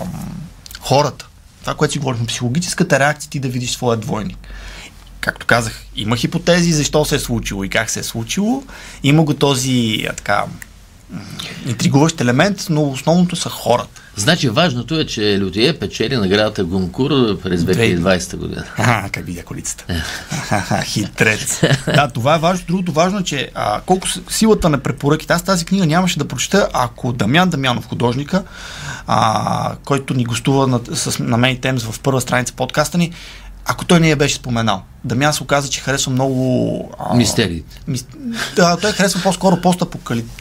хората. 0.80 1.28
Това, 1.60 1.74
което 1.74 1.92
си 1.92 1.98
говорихме, 1.98 2.26
психологическата 2.26 2.98
реакция 2.98 3.30
ти 3.30 3.40
да 3.40 3.48
видиш 3.48 3.70
своя 3.70 3.96
двойник. 3.96 4.38
Както 5.20 5.46
казах, 5.46 5.84
има 5.96 6.16
хипотези 6.16 6.72
защо 6.72 7.04
се 7.04 7.14
е 7.14 7.18
случило 7.18 7.64
и 7.64 7.68
как 7.68 7.90
се 7.90 8.00
е 8.00 8.02
случило. 8.02 8.62
Има 9.02 9.24
го 9.24 9.34
този 9.34 10.06
а, 10.10 10.12
така 10.12 10.44
интригуващ 11.66 12.20
елемент, 12.20 12.66
но 12.70 12.90
основното 12.90 13.36
са 13.36 13.48
хората. 13.48 13.99
Значи 14.20 14.48
важното 14.48 15.00
е, 15.00 15.06
че 15.06 15.40
Лютие 15.42 15.78
печели 15.78 16.16
наградата 16.16 16.64
Гонкур 16.64 17.40
през 17.42 17.60
2020 17.60 18.36
година. 18.36 18.64
А, 18.76 19.08
как 19.08 19.26
видя 19.26 19.42
колицата. 19.42 19.84
Хитрец. 20.84 21.60
да, 21.86 22.08
това 22.08 22.34
е 22.34 22.38
важно. 22.38 22.66
Другото 22.68 22.92
важно 22.92 23.18
е, 23.18 23.22
че 23.22 23.50
а, 23.54 23.80
колко 23.80 24.08
силата 24.30 24.68
на 24.68 24.78
препоръките. 24.78 25.32
Аз 25.32 25.42
тази 25.42 25.64
книга 25.64 25.86
нямаше 25.86 26.18
да 26.18 26.28
прочета, 26.28 26.68
ако 26.72 27.12
Дамян 27.12 27.50
Дамянов, 27.50 27.88
художника, 27.88 28.42
а, 29.06 29.74
който 29.84 30.14
ни 30.14 30.24
гостува 30.24 30.66
на, 30.66 30.80
с, 30.92 31.18
на 31.18 31.38
Main 31.38 31.60
Temps 31.60 31.92
в 31.92 32.00
първа 32.00 32.20
страница 32.20 32.54
подкаста 32.54 32.98
ни, 32.98 33.12
ако 33.64 33.84
той 33.84 34.00
не 34.00 34.10
я 34.10 34.16
беше 34.16 34.34
споменал. 34.34 34.82
Дамян 35.04 35.32
се 35.32 35.42
оказа, 35.42 35.68
че 35.68 35.80
харесва 35.80 36.12
много... 36.12 36.92
Мистериите. 37.14 37.80
Мис... 37.86 38.06
Да, 38.56 38.76
той 38.76 38.92
харесва 38.92 39.20
по-скоро 39.22 39.60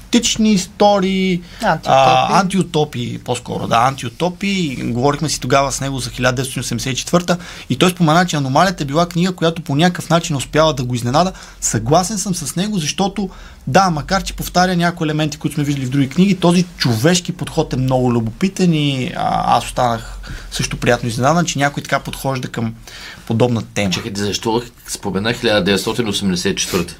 постапокалиптични 0.09 0.53
истории, 0.53 1.41
антиутопии. 1.61 1.91
А, 1.91 2.39
антиутопии 2.39 3.19
по-скоро, 3.19 3.67
да, 3.67 3.77
антиутопии. 3.77 4.75
Говорихме 4.75 5.29
си 5.29 5.39
тогава 5.39 5.71
с 5.71 5.81
него 5.81 5.99
за 5.99 6.09
1984 6.09 7.37
и 7.69 7.77
той 7.77 7.89
спомена, 7.89 8.25
че 8.25 8.35
Аномалията 8.35 8.83
е 8.83 8.85
била 8.85 9.05
книга, 9.05 9.35
която 9.35 9.61
по 9.61 9.75
някакъв 9.75 10.09
начин 10.09 10.35
успява 10.35 10.73
да 10.73 10.83
го 10.83 10.95
изненада. 10.95 11.31
Съгласен 11.61 12.17
съм 12.17 12.35
с 12.35 12.55
него, 12.55 12.77
защото 12.77 13.29
да, 13.67 13.89
макар 13.89 14.23
че 14.23 14.33
повтаря 14.33 14.75
някои 14.75 15.05
елементи, 15.05 15.37
които 15.37 15.53
сме 15.53 15.63
виждали 15.63 15.85
в 15.85 15.89
други 15.89 16.09
книги, 16.09 16.35
този 16.35 16.63
човешки 16.77 17.31
подход 17.31 17.73
е 17.73 17.77
много 17.77 18.13
любопитен 18.13 18.73
и 18.73 19.11
а, 19.15 19.57
аз 19.57 19.65
останах 19.65 20.19
също 20.51 20.77
приятно 20.77 21.09
изненадан, 21.09 21.45
че 21.45 21.59
някой 21.59 21.83
така 21.83 21.99
подхожда 21.99 22.47
към 22.47 22.73
подобна 23.27 23.61
тема. 23.73 23.91
Чакайте, 23.91 24.21
защо 24.21 24.61
спомена 24.87 25.33
1984? 25.33 26.93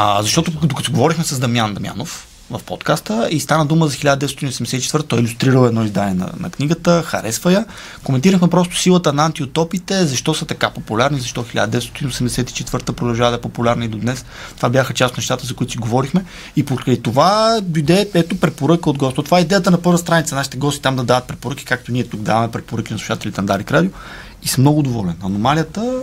А, 0.00 0.22
защото 0.22 0.50
докато 0.50 0.92
говорихме 0.92 1.24
с 1.24 1.38
Дамян 1.38 1.74
Дамянов 1.74 2.27
в 2.50 2.60
подкаста 2.66 3.28
и 3.30 3.40
стана 3.40 3.66
дума 3.66 3.86
за 3.86 3.96
1984, 3.96 5.08
той 5.08 5.18
иллюстрирал 5.18 5.66
едно 5.66 5.84
издание 5.84 6.14
на, 6.14 6.30
на 6.40 6.50
книгата, 6.50 7.02
харесва 7.02 7.52
я. 7.52 7.66
Коментирахме 8.04 8.50
просто 8.50 8.76
силата 8.76 9.12
на 9.12 9.24
антиутопите, 9.24 10.06
защо 10.06 10.34
са 10.34 10.46
така 10.46 10.70
популярни, 10.70 11.20
защо 11.20 11.44
1984 11.44 12.92
продължава 12.92 13.30
да 13.30 13.36
е 13.36 13.40
популярна 13.40 13.84
и 13.84 13.88
до 13.88 13.98
днес. 13.98 14.24
Това 14.56 14.68
бяха 14.68 14.94
част 14.94 15.12
от 15.12 15.18
нещата, 15.18 15.46
за 15.46 15.54
които 15.54 15.72
си 15.72 15.78
говорихме. 15.78 16.24
И 16.56 16.64
покрай 16.64 17.02
това 17.02 17.60
дойде 17.62 18.10
ето 18.14 18.40
препоръка 18.40 18.90
от 18.90 18.98
госта. 18.98 19.22
Това 19.22 19.38
е 19.38 19.42
идеята 19.42 19.70
на 19.70 19.82
първа 19.82 19.98
страница. 19.98 20.34
Нашите 20.34 20.56
гости 20.56 20.82
там 20.82 20.96
да 20.96 21.04
дават 21.04 21.26
препоръки, 21.26 21.64
както 21.64 21.92
ние 21.92 22.04
тук 22.04 22.20
даваме 22.20 22.50
препоръки 22.50 22.92
на 22.92 22.98
слушателите 22.98 23.40
на 23.40 23.46
Дарик 23.46 23.70
Радио. 23.70 23.90
И 24.42 24.48
съм 24.48 24.62
много 24.62 24.82
доволен. 24.82 25.16
Аномалията 25.22 26.00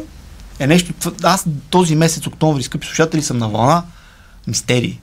е 0.59 0.67
нещо. 0.67 0.93
Аз 1.23 1.45
този 1.69 1.95
месец, 1.95 2.27
октомври, 2.27 2.63
скъпи 2.63 2.87
слушатели, 2.87 3.21
съм 3.21 3.37
на 3.37 3.49
вълна 3.49 3.83
мистерии. 4.47 4.99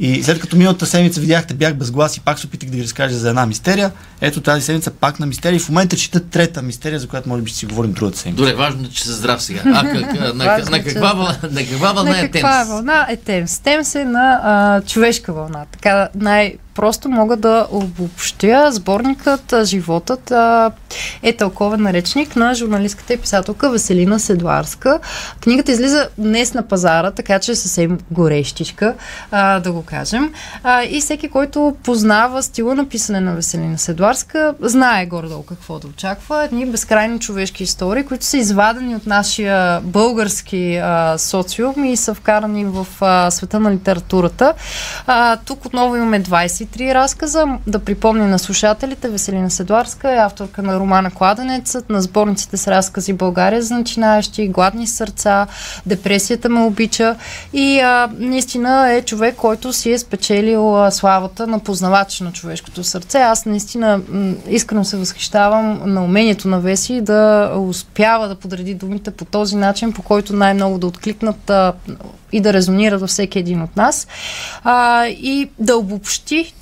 И 0.00 0.22
след 0.22 0.40
като 0.40 0.56
миналата 0.56 0.86
седмица 0.86 1.20
видяхте, 1.20 1.54
бях 1.54 1.74
без 1.74 1.90
глас 1.90 2.16
и 2.16 2.20
пак 2.20 2.38
се 2.38 2.46
опитах 2.46 2.70
да 2.70 2.76
ви 2.76 2.82
разкажа 2.82 3.16
за 3.18 3.28
една 3.28 3.46
мистерия, 3.46 3.92
ето 4.20 4.40
тази 4.40 4.62
седмица 4.62 4.90
пак 4.90 5.20
на 5.20 5.26
мистерия. 5.26 5.56
И 5.56 5.60
в 5.60 5.68
момента 5.68 5.96
чета 5.96 6.20
трета 6.20 6.62
мистерия, 6.62 6.98
за 7.00 7.08
която 7.08 7.28
може 7.28 7.42
би 7.42 7.50
ще 7.50 7.58
си 7.58 7.66
говорим 7.66 7.92
другата 7.92 8.18
седмица. 8.18 8.36
Добре, 8.36 8.54
важно 8.54 8.84
е, 8.84 8.88
че 8.88 9.02
си 9.02 9.08
здрав 9.08 9.42
сега. 9.42 9.60
А 9.64 9.82
как, 9.82 10.20
на, 10.20 10.34
на, 10.34 10.58
на, 10.70 10.84
каква, 10.84 11.12
вълна, 11.12 11.38
на 11.50 11.60
каква 11.60 11.92
вълна 11.92 12.10
на 12.10 12.20
е 12.20 12.30
каква 12.30 12.58
Темс? 12.58 12.68
вълна 12.68 13.06
е 13.10 13.16
Темс? 13.16 13.58
Темс 13.58 13.94
е 13.94 14.04
на 14.04 14.40
а, 14.42 14.80
човешка 14.82 15.32
вълна. 15.32 15.64
Така 15.72 16.08
най- 16.14 16.54
просто 16.76 17.08
мога 17.08 17.36
да 17.36 17.66
обобщя 17.70 18.72
сборникът 18.72 19.54
Животът 19.64 20.32
е 21.22 21.36
тълковен 21.36 21.82
наречник 21.82 22.36
на 22.36 22.54
журналистката 22.54 23.12
и 23.12 23.16
писателка 23.16 23.70
Веселина 23.70 24.20
Седуарска. 24.20 25.00
Книгата 25.40 25.72
излиза 25.72 26.08
днес 26.18 26.54
на 26.54 26.68
пазара, 26.68 27.10
така 27.10 27.38
че 27.38 27.52
е 27.52 27.54
съвсем 27.54 27.98
горещичка, 28.10 28.94
а, 29.30 29.60
да 29.60 29.72
го 29.72 29.82
кажем. 29.82 30.32
А, 30.62 30.82
и 30.82 31.00
всеки, 31.00 31.28
който 31.28 31.76
познава 31.82 32.42
стила 32.42 32.74
на 32.74 32.88
писане 32.88 33.20
на 33.20 33.34
Веселина 33.34 33.78
Седуарска, 33.78 34.54
знае 34.60 35.06
горе-долу 35.06 35.42
какво 35.42 35.78
да 35.78 35.86
очаква. 35.86 36.44
Едни 36.44 36.66
безкрайни 36.66 37.20
човешки 37.20 37.62
истории, 37.62 38.04
които 38.04 38.24
са 38.24 38.36
извадени 38.36 38.96
от 38.96 39.06
нашия 39.06 39.80
български 39.80 40.76
а, 40.76 41.18
социум 41.18 41.84
и 41.84 41.96
са 41.96 42.14
вкарани 42.14 42.64
в 42.64 42.86
а, 43.00 43.30
света 43.30 43.60
на 43.60 43.72
литературата. 43.72 44.54
А, 45.06 45.36
тук 45.36 45.64
отново 45.64 45.96
имаме 45.96 46.18
23 46.66 46.94
разказа. 46.94 47.46
Да 47.66 47.78
припомня 47.78 48.28
на 48.28 48.38
слушателите, 48.38 49.08
Веселина 49.08 49.50
Седуарска 49.50 50.12
е 50.12 50.16
авторка 50.16 50.62
на 50.62 50.80
романа 50.80 51.10
Кладенецът, 51.10 51.90
на 51.90 52.02
сборниците 52.02 52.56
с 52.56 52.68
разкази 52.68 53.12
България 53.12 53.62
за 53.62 53.74
начинаещи, 53.74 54.48
Гладни 54.48 54.86
сърца, 54.86 55.46
Депресията 55.86 56.48
ме 56.48 56.60
обича 56.60 57.16
и 57.52 57.80
а, 57.80 58.10
наистина 58.18 58.92
е 58.92 59.02
човек, 59.02 59.36
който 59.36 59.72
си 59.72 59.92
е 59.92 59.98
спечелил 59.98 60.84
а, 60.84 60.90
славата 60.90 61.46
на 61.46 61.58
познавач 61.58 62.20
на 62.20 62.32
човешкото 62.32 62.84
сърце. 62.84 63.18
Аз 63.18 63.46
наистина 63.46 64.00
м- 64.08 64.34
искрено 64.48 64.84
се 64.84 64.96
възхищавам 64.96 65.80
на 65.84 66.04
умението 66.04 66.48
на 66.48 66.60
Веси 66.60 67.00
да 67.00 67.52
успява 67.56 68.28
да 68.28 68.34
подреди 68.34 68.74
думите 68.74 69.10
по 69.10 69.24
този 69.24 69.56
начин, 69.56 69.92
по 69.92 70.02
който 70.02 70.36
най-много 70.36 70.78
да 70.78 70.86
откликнат 70.86 71.50
а, 71.50 71.72
и 72.36 72.40
да 72.40 72.52
резонират 72.52 73.00
във 73.00 73.10
всеки 73.10 73.38
един 73.38 73.62
от 73.62 73.76
нас 73.76 74.06
а, 74.64 75.06
и 75.06 75.48
да 75.58 75.76
обобщи 75.76 76.54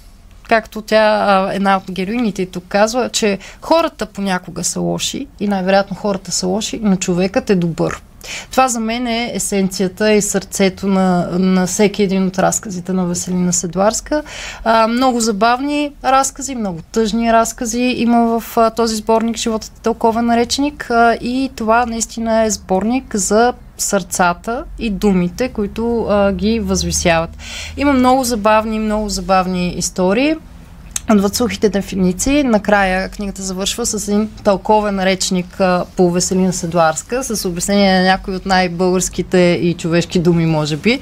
както 0.48 0.82
тя, 0.82 1.50
една 1.52 1.76
от 1.76 1.90
героините 1.90 2.46
тук 2.46 2.64
казва, 2.68 3.08
че 3.08 3.38
хората 3.60 4.06
понякога 4.06 4.64
са 4.64 4.80
лоши 4.80 5.26
и 5.40 5.48
най-вероятно 5.48 5.96
хората 5.96 6.32
са 6.32 6.46
лоши, 6.46 6.80
но 6.82 6.96
човекът 6.96 7.50
е 7.50 7.54
добър. 7.54 8.02
Това 8.50 8.68
за 8.68 8.80
мен 8.80 9.06
е 9.06 9.30
есенцията 9.34 10.12
и 10.12 10.22
сърцето 10.22 10.86
на, 10.86 11.28
на 11.38 11.66
всеки 11.66 12.02
един 12.02 12.26
от 12.26 12.38
разказите 12.38 12.92
на 12.92 13.06
Веселина 13.06 13.52
Седуарска. 13.52 14.22
А, 14.64 14.88
много 14.88 15.20
забавни 15.20 15.92
разкази, 16.04 16.54
много 16.54 16.80
тъжни 16.92 17.32
разкази 17.32 17.94
има 17.96 18.40
в 18.40 18.56
а, 18.56 18.70
този 18.70 18.96
сборник 18.96 19.36
Животът 19.36 19.78
е 19.78 19.82
тълковен 19.82 20.26
наречник 20.26 20.90
а, 20.90 21.14
и 21.14 21.50
това 21.56 21.86
наистина 21.86 22.44
е 22.44 22.50
сборник 22.50 23.16
за 23.16 23.52
сърцата 23.78 24.64
и 24.78 24.90
думите, 24.90 25.48
които 25.48 26.06
а, 26.08 26.32
ги 26.32 26.60
възвисяват. 26.60 27.30
Има 27.76 27.92
много 27.92 28.24
забавни, 28.24 28.78
много 28.78 29.08
забавни 29.08 29.68
истории. 29.68 30.34
Отвъд 31.12 31.34
сухите 31.34 31.68
дефиниции, 31.68 32.42
накрая 32.42 33.08
книгата 33.08 33.42
завършва 33.42 33.86
с 33.86 34.08
един 34.08 34.30
тълковен 34.44 35.04
речник 35.04 35.60
по 35.96 36.10
Веселина 36.10 36.52
Седуарска, 36.52 37.24
с 37.24 37.48
обяснение 37.48 37.98
на 37.98 38.04
някои 38.04 38.36
от 38.36 38.46
най-българските 38.46 39.38
и 39.62 39.74
човешки 39.74 40.18
думи, 40.18 40.46
може 40.46 40.76
би. 40.76 41.00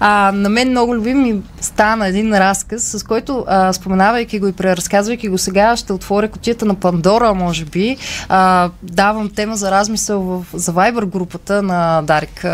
А, 0.00 0.32
на 0.34 0.48
мен 0.48 0.70
много 0.70 0.94
любим 0.94 1.22
ми 1.22 1.42
стана 1.60 2.06
един 2.06 2.38
разказ, 2.38 2.82
с 2.82 3.02
който, 3.02 3.44
а, 3.48 3.72
споменавайки 3.72 4.38
го 4.40 4.48
и 4.48 4.52
преразказвайки 4.52 5.28
го 5.28 5.38
сега, 5.38 5.76
ще 5.76 5.92
отворя 5.92 6.28
котията 6.28 6.64
на 6.64 6.74
Пандора, 6.74 7.34
може 7.34 7.64
би. 7.64 7.96
А, 8.28 8.70
давам 8.82 9.30
тема 9.30 9.56
за 9.56 9.70
размисъл 9.70 10.20
в, 10.20 10.44
за 10.54 10.72
Viber 10.72 11.04
групата 11.04 11.62
на 11.62 12.02
Дарик, 12.02 12.44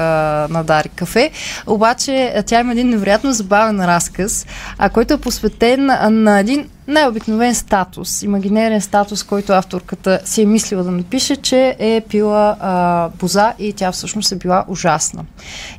на 0.50 0.62
Дарик 0.64 0.92
Кафе. 0.94 1.30
Обаче 1.66 2.42
тя 2.46 2.60
има 2.60 2.72
един 2.72 2.88
невероятно 2.88 3.32
забавен 3.32 3.84
разказ, 3.84 4.46
а, 4.78 4.88
който 4.88 5.14
е 5.14 5.20
посветен 5.20 5.86
на 6.10 6.40
един 6.40 6.68
най-обикновен 6.90 7.54
статус, 7.54 8.22
имагинерен 8.22 8.80
статус, 8.80 9.22
който 9.22 9.52
авторката 9.52 10.20
си 10.24 10.42
е 10.42 10.46
мислила 10.46 10.84
да 10.84 10.90
напише, 10.90 11.36
че 11.36 11.76
е 11.78 12.02
пила 12.08 12.56
а, 12.60 13.08
боза 13.08 13.52
и 13.58 13.72
тя 13.72 13.92
всъщност 13.92 14.32
е 14.32 14.36
била 14.36 14.64
ужасна. 14.68 15.24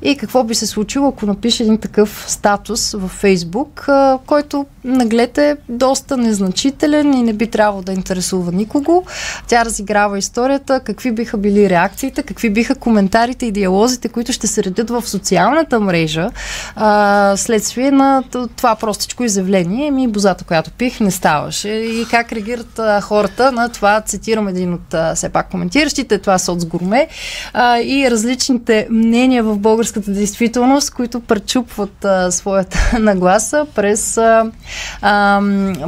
И 0.01 0.17
какво 0.17 0.43
би 0.43 0.55
се 0.55 0.67
случило, 0.67 1.07
ако 1.07 1.25
напише 1.25 1.63
един 1.63 1.77
такъв 1.77 2.25
статус 2.27 2.91
във 2.91 3.11
Фейсбук, 3.11 3.85
а, 3.89 4.19
който 4.25 4.65
наглед 4.83 5.37
е 5.37 5.57
доста 5.69 6.17
незначителен 6.17 7.13
и 7.13 7.23
не 7.23 7.33
би 7.33 7.47
трябвало 7.47 7.81
да 7.81 7.91
интересува 7.91 8.51
никого. 8.51 9.03
Тя 9.47 9.65
разиграва 9.65 10.17
историята, 10.17 10.79
какви 10.79 11.11
биха 11.11 11.37
били 11.37 11.69
реакциите, 11.69 12.23
какви 12.23 12.49
биха 12.49 12.75
коментарите 12.75 13.45
и 13.45 13.51
диалозите, 13.51 14.09
които 14.09 14.33
ще 14.33 14.47
се 14.47 14.63
редят 14.63 14.89
в 14.89 15.07
социалната 15.07 15.79
мрежа 15.79 16.29
а, 16.75 17.33
следствие 17.37 17.91
на 17.91 18.23
това 18.55 18.75
простичко 18.75 19.23
изявление. 19.23 19.91
Ми 19.91 20.07
бозата, 20.07 20.43
която 20.43 20.71
пих, 20.71 20.99
не 20.99 21.11
ставаше. 21.11 21.69
И 21.69 22.05
как 22.09 22.31
реагират 22.31 22.79
а, 22.79 23.01
хората 23.01 23.51
на 23.51 23.69
това, 23.69 24.01
цитирам 24.01 24.47
един 24.47 24.73
от 24.73 24.93
а, 24.93 25.15
все 25.15 25.29
пак 25.29 25.49
коментиращите, 25.49 26.17
това 26.17 26.39
соцгурме, 26.39 27.07
а, 27.53 27.79
и 27.79 28.11
различните 28.11 28.87
мнения 28.89 29.43
в 29.43 29.57
българската 29.57 30.11
действителност, 30.11 30.91
които 30.91 31.19
пречупват 31.19 32.05
а, 32.05 32.31
своята 32.31 32.91
нагласа 32.99 33.65
през, 33.75 34.17
а, 34.17 34.51
а, 35.01 35.41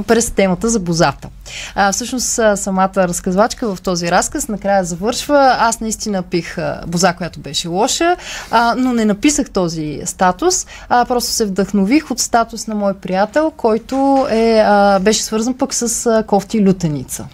през 0.08 0.32
темата 0.32 0.70
за 0.70 0.80
бозата. 0.80 1.28
А, 1.75 1.92
всъщност 1.92 2.40
самата 2.56 2.92
разказвачка 2.96 3.75
в 3.75 3.82
този 3.82 4.12
разказ 4.12 4.48
накрая 4.48 4.84
завършва. 4.84 5.56
Аз 5.60 5.80
наистина 5.80 6.22
пих 6.22 6.58
боза, 6.88 7.13
която 7.13 7.40
беше 7.40 7.68
лоша, 7.68 8.16
а, 8.52 8.75
но 8.78 8.94
не 8.94 9.06
написах 9.06 9.50
този 9.50 10.02
статус, 10.06 10.68
а 10.90 11.06
просто 11.06 11.32
се 11.32 11.46
вдъхнових 11.46 12.12
от 12.12 12.20
статус 12.20 12.68
на 12.68 12.75
мой 12.75 12.94
приятел, 12.94 13.52
който 13.58 14.28
е, 14.30 14.60
а, 14.66 15.00
беше 15.00 15.24
свързан 15.24 15.54
пък 15.54 15.74
с 15.74 16.06
а, 16.06 16.24
кофти 16.24 16.58
и 16.58 16.68
лютеница. 16.68 17.25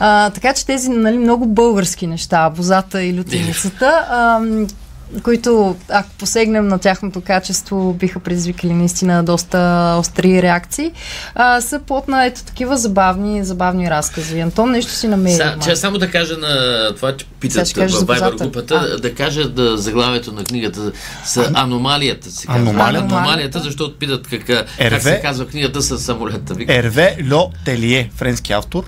А, 0.00 0.30
така 0.30 0.52
че 0.54 0.66
тези 0.66 0.88
нали, 0.88 1.18
много 1.18 1.46
български 1.46 2.06
неща, 2.06 2.50
бозата 2.50 3.02
и 3.02 3.18
лютеницата, 3.18 4.06
а, 4.10 4.40
които, 5.22 5.76
ако 5.88 6.10
посегнем 6.18 6.68
на 6.68 6.78
тяхното 6.78 7.20
качество, 7.20 7.92
биха 7.92 8.20
предизвикали 8.20 8.72
наистина 8.74 9.24
доста 9.24 9.96
остри 9.98 10.42
реакции, 10.42 10.92
а, 11.34 11.60
са 11.60 11.78
плод 11.78 12.08
на 12.08 12.24
ето 12.24 12.44
такива 12.44 12.76
забавни, 12.76 13.44
забавни 13.44 13.90
разкази. 13.90 14.40
Антон 14.40 14.70
нещо 14.70 14.92
си 14.92 15.08
намери. 15.08 15.34
Са, 15.34 15.56
че 15.64 15.76
само 15.76 15.98
да 15.98 16.10
кажа 16.10 16.36
на 16.36 16.94
това, 16.96 17.16
че 17.16 17.26
питат 17.40 17.52
Сега 17.52 17.64
ще 17.64 17.80
кажеш 17.80 17.96
в 17.96 17.98
за 17.98 18.06
Viber 18.06 18.38
групата, 18.38 18.88
А. 18.94 19.00
да 19.00 19.14
кажа 19.14 19.48
да, 19.48 19.76
заглавието 19.76 20.32
на 20.32 20.44
книгата 20.44 20.92
с 21.24 21.50
аномалията. 21.54 22.30
Се 22.30 22.46
казва. 22.46 22.60
Аномалията? 22.60 23.14
Аномалията, 23.14 23.60
защото 23.60 23.98
питат 23.98 24.26
как, 24.26 24.66
как 24.78 25.02
се 25.02 25.20
казва 25.22 25.46
книгата 25.46 25.82
с 25.82 25.98
самолета. 25.98 26.54
Ерве 26.68 27.16
Ло 27.30 27.50
Телие, 27.64 28.10
френски 28.14 28.52
автор. 28.52 28.84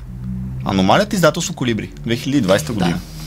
Аномалията 0.64 1.16
издателство 1.16 1.54
Колибри, 1.54 1.90
2020 2.06 2.72
година. 2.72 2.90
Да. 2.90 3.17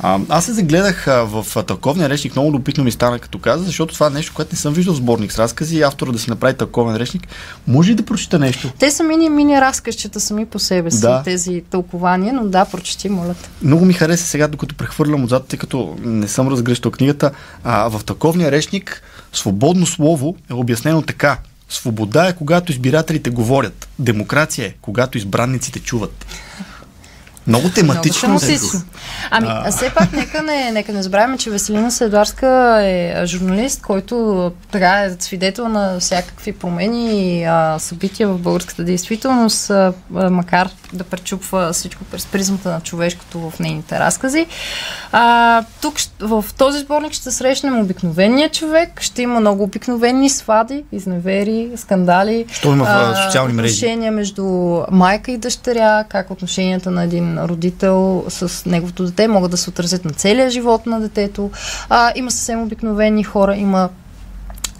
А, 0.00 0.20
аз 0.28 0.44
се 0.44 0.52
загледах 0.52 1.08
а, 1.08 1.24
в 1.24 1.46
а, 1.56 1.62
тълковния 1.62 2.08
речник, 2.08 2.36
много 2.36 2.52
любопитно 2.52 2.84
ми 2.84 2.90
стана 2.90 3.18
като 3.18 3.38
каза, 3.38 3.64
защото 3.64 3.94
това 3.94 4.06
е 4.06 4.10
нещо, 4.10 4.32
което 4.34 4.48
не 4.52 4.58
съм 4.58 4.74
виждал 4.74 4.94
в 4.94 4.96
сборник 4.96 5.32
с 5.32 5.38
разкази 5.38 5.76
и 5.76 5.82
автора 5.82 6.12
да 6.12 6.18
си 6.18 6.30
направи 6.30 6.54
тълковен 6.54 6.96
речник. 6.96 7.22
Може 7.66 7.90
ли 7.90 7.94
да 7.94 8.04
прочита 8.04 8.38
нещо? 8.38 8.70
Те 8.78 8.90
са 8.90 9.02
мини, 9.02 9.30
мини 9.30 9.60
разказчета 9.60 10.20
сами 10.20 10.46
по 10.46 10.58
себе 10.58 10.90
си, 10.90 11.00
Да. 11.00 11.22
тези 11.22 11.62
тълкования, 11.70 12.32
но 12.34 12.44
да, 12.44 12.64
прочети, 12.64 13.08
моля 13.08 13.34
те. 13.42 13.48
Много 13.62 13.84
ми 13.84 13.92
хареса 13.92 14.26
сега, 14.26 14.48
докато 14.48 14.74
прехвърлям 14.74 15.24
отзад, 15.24 15.46
тъй 15.46 15.58
като 15.58 15.96
не 16.04 16.28
съм 16.28 16.48
разгръщал 16.48 16.92
книгата. 16.92 17.30
А, 17.64 17.88
в 17.88 18.04
тълковния 18.04 18.50
речник 18.50 19.02
свободно 19.32 19.86
слово 19.86 20.36
е 20.50 20.54
обяснено 20.54 21.02
така. 21.02 21.38
Свобода 21.70 22.28
е 22.28 22.36
когато 22.36 22.72
избирателите 22.72 23.30
говорят. 23.30 23.88
Демокрация 23.98 24.66
е 24.66 24.74
когато 24.80 25.18
избранниците 25.18 25.80
чуват. 25.80 26.26
Много 27.48 27.70
тематично. 27.70 28.28
Много 28.28 28.40
тематично. 28.40 28.82
Ами, 29.30 29.46
а 29.50 29.70
все 29.70 29.90
пак, 29.94 30.12
нека 30.12 30.42
не, 30.42 30.70
нека 30.72 30.92
не 30.92 31.02
забравяме, 31.02 31.38
че 31.38 31.50
Веселина 31.50 31.90
Седларска 31.90 32.80
е 32.84 33.26
журналист, 33.26 33.82
който 33.82 34.52
така 34.70 35.04
е 35.04 35.16
свидетел 35.18 35.68
на 35.68 36.00
всякакви 36.00 36.52
промени 36.52 37.38
и 37.38 37.44
а, 37.44 37.78
събития 37.78 38.28
в 38.28 38.38
българската 38.38 38.84
действителност, 38.84 39.70
а, 39.70 39.92
макар 40.10 40.68
да 40.92 41.04
пречупва 41.04 41.72
всичко 41.72 42.04
през 42.04 42.26
призмата 42.26 42.70
на 42.70 42.80
човешкото 42.80 43.50
в 43.50 43.58
нейните 43.58 43.98
разкази. 43.98 44.46
А, 45.12 45.64
тук 45.80 45.94
в 46.20 46.44
този 46.58 46.78
сборник 46.78 47.12
ще 47.12 47.30
срещнем 47.30 47.80
обикновения 47.80 48.48
човек, 48.50 49.00
ще 49.00 49.22
има 49.22 49.40
много 49.40 49.62
обикновени 49.62 50.30
свади, 50.30 50.84
изневери, 50.92 51.70
скандали. 51.76 52.46
Що 52.52 52.68
има 52.68 52.84
в, 52.84 53.22
социални 53.24 53.52
мрежи. 53.52 53.74
Отношения 53.74 54.12
между 54.12 54.44
майка 54.90 55.32
и 55.32 55.38
дъщеря, 55.38 56.04
как 56.08 56.30
отношенията 56.30 56.90
на 56.90 57.04
един 57.04 57.37
родител 57.38 58.24
с 58.28 58.66
неговото 58.66 59.04
дете 59.04 59.28
могат 59.28 59.50
да 59.50 59.56
се 59.56 59.70
отразят 59.70 60.04
на 60.04 60.10
целия 60.10 60.50
живот 60.50 60.86
на 60.86 61.00
детето. 61.00 61.50
А, 61.88 62.12
има 62.16 62.30
съвсем 62.30 62.62
обикновени 62.62 63.24
хора, 63.24 63.56
има 63.56 63.88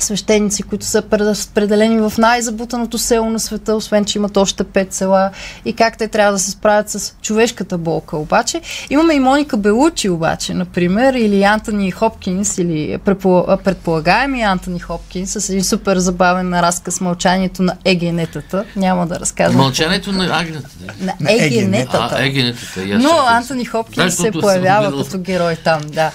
свещеници, 0.03 0.63
които 0.63 0.87
са 0.87 1.03
разпределени 1.13 2.01
в 2.01 2.13
най-забутаното 2.19 2.99
село 2.99 3.31
на 3.31 3.41
света, 3.41 3.75
освен 3.75 4.05
че 4.05 4.19
имат 4.19 4.37
още 4.37 4.65
пет 4.65 4.95
села 4.95 5.31
и 5.65 5.73
как 5.73 5.99
те 5.99 6.09
трябва 6.09 6.33
да 6.33 6.39
се 6.39 6.51
справят 6.51 6.91
с 6.91 7.15
човешката 7.23 7.79
болка. 7.79 8.17
Обаче 8.17 8.61
имаме 8.91 9.15
и 9.15 9.21
Моника 9.21 9.57
Белучи, 9.57 10.09
обаче, 10.09 10.55
например, 10.55 11.15
или 11.15 11.43
Антони 11.43 11.91
Хопкинс, 11.91 12.59
или 12.59 12.99
предпо- 12.99 13.63
предполагаеми 13.63 14.43
Антони 14.43 14.81
Хопкинс 14.81 15.31
с 15.33 15.49
един 15.49 15.65
супер 15.65 15.99
забавен 15.99 16.55
разказ 16.55 17.01
Мълчанието 17.01 17.63
на 17.63 17.77
егенетата. 17.85 18.65
Няма 18.77 19.07
да 19.07 19.21
разказвам. 19.21 19.63
Мълчанието 19.63 20.13
на 20.13 20.41
агнета. 20.41 20.69
не? 21.01 21.15
На 21.21 21.33
егенетата. 21.33 21.45
егенетата. 21.45 22.09
А, 22.13 22.25
егенетата. 22.25 22.81
Но. 22.87 23.11
Антони 23.27 23.65
Хопкинс 23.65 24.15
се 24.15 24.31
появява 24.31 25.05
като 25.05 25.19
герой 25.19 25.57
там, 25.57 25.81
да. 25.87 26.11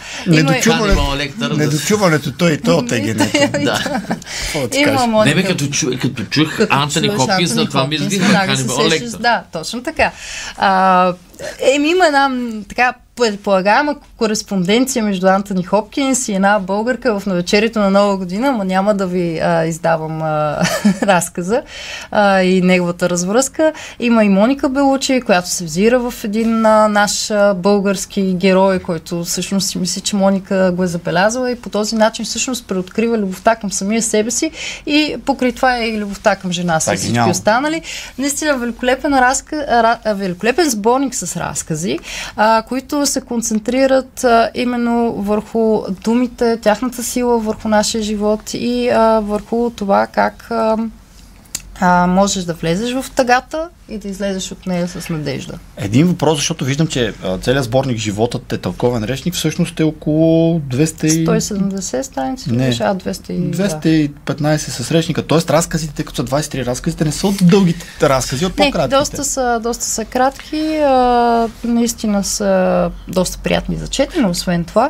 Недочуването 1.57 2.31
той 2.31 2.51
и 2.51 2.57
той 2.57 2.73
от 2.73 2.91
егенето. 2.91 3.72
Да. 4.71 4.77
Има? 4.79 5.25
Не 5.25 5.35
бе, 5.35 5.43
като, 5.43 5.67
чу, 5.67 5.87
като 6.01 6.23
чух 6.23 6.57
Като 6.57 6.75
Антони 6.75 7.07
Хопкинс, 7.07 7.55
на 7.55 7.65
това 7.65 7.87
ми 7.87 7.99
Лектър. 7.99 9.19
Да, 9.19 9.43
точно 9.51 9.83
така. 9.83 10.11
А, 10.57 11.13
еми 11.59 11.89
има 11.89 12.07
една 12.07 12.31
така 12.69 12.93
предполагаема 13.15 13.95
кореспонденция 14.17 15.03
между 15.03 15.27
Антони 15.27 15.63
Хопкинс 15.63 16.27
и 16.27 16.33
една 16.33 16.59
българка 16.59 17.19
в 17.19 17.25
навечерието 17.25 17.79
на 17.79 17.89
Нова 17.89 18.17
година, 18.17 18.51
но 18.51 18.63
няма 18.63 18.93
да 18.93 19.07
ви 19.07 19.39
а, 19.39 19.65
издавам 19.65 20.21
а, 20.21 20.61
разказа 21.01 21.61
а, 22.11 22.41
и 22.41 22.61
неговата 22.61 23.09
развръзка. 23.09 23.73
Има 23.99 24.23
и 24.23 24.29
Моника 24.29 24.69
Белучи, 24.69 25.21
която 25.25 25.49
се 25.49 25.63
взира 25.63 25.99
в 25.99 26.23
един 26.23 26.65
а, 26.65 26.87
наш 26.87 27.31
а, 27.31 27.53
български 27.53 28.33
герой, 28.33 28.79
който 28.79 29.23
всъщност 29.23 29.69
си 29.69 29.77
мисли, 29.77 30.01
че 30.01 30.15
Моника 30.15 30.71
го 30.75 30.83
е 30.83 30.87
забелязала 30.87 31.51
и 31.51 31.61
по 31.61 31.69
този 31.69 31.95
начин 31.95 32.25
всъщност 32.25 32.67
преоткрива 32.67 33.17
любовта 33.17 33.55
към 33.55 33.71
самия 33.71 34.01
себе 34.01 34.31
си 34.31 34.51
и 34.85 35.15
покрай 35.25 35.51
това 35.51 35.77
е 35.77 35.87
и 35.87 35.99
любовта 35.99 36.35
към 36.35 36.51
жена 36.51 36.79
си 36.79 36.91
е 36.91 36.95
всички 36.95 37.11
гениално. 37.11 37.31
останали. 37.31 37.81
Наистина 38.17 38.57
великолепен, 38.57 39.13
разка, 39.13 39.65
а, 40.03 40.13
великолепен 40.13 40.69
сборник 40.69 41.15
с 41.15 41.37
разкази, 41.37 41.99
а, 42.35 42.63
които 42.67 43.02
се 43.05 43.21
концентрират 43.21 44.23
а, 44.23 44.49
именно 44.55 45.13
върху 45.13 45.81
думите, 46.03 46.57
тяхната 46.57 47.03
сила 47.03 47.39
върху 47.39 47.67
нашия 47.67 48.03
живот 48.03 48.41
и 48.53 48.89
а, 48.89 49.19
върху 49.19 49.69
това 49.69 50.07
как 50.07 50.51
а, 50.51 50.77
а, 51.79 52.07
можеш 52.07 52.43
да 52.43 52.53
влезеш 52.53 52.93
в 52.93 53.11
тъгата 53.15 53.69
и 53.89 53.97
да 53.97 54.07
излезеш 54.07 54.51
от 54.51 54.65
нея 54.65 54.87
с 54.87 55.09
надежда. 55.09 55.59
Един 55.77 56.07
въпрос, 56.07 56.37
защото 56.37 56.65
виждам, 56.65 56.87
че 56.87 57.13
целият 57.41 57.65
сборник 57.65 57.97
Животът 57.97 58.53
е 58.53 58.57
тълковен 58.57 59.03
речник, 59.03 59.33
всъщност 59.33 59.79
е 59.79 59.83
около 59.83 60.59
200 60.59 61.05
и... 61.05 61.25
170 61.27 62.01
страници, 62.01 62.51
Не. 62.51 62.67
беше, 62.67 62.83
а 62.83 62.95
200 62.95 63.31
и... 63.31 63.51
да. 63.51 63.69
215 64.27 64.57
с 64.57 64.91
речника. 64.91 65.23
Тоест 65.23 65.49
разказите, 65.49 65.93
тъй 65.93 66.05
като 66.05 66.15
са 66.15 66.23
23 66.23 66.65
разказите, 66.65 67.05
не 67.05 67.11
са 67.11 67.27
от 67.27 67.35
дългите 67.41 67.85
разкази, 68.09 68.45
от 68.45 68.57
Не, 68.57 68.65
по-кратките. 68.65 68.97
доста 68.97 69.23
са, 69.23 69.59
доста 69.63 69.85
са 69.85 70.05
кратки, 70.05 70.75
а, 70.75 71.47
наистина 71.63 72.23
са 72.23 72.91
доста 73.07 73.37
приятни 73.37 73.75
за 73.75 73.87
четене, 73.87 74.27
освен 74.27 74.63
това. 74.63 74.89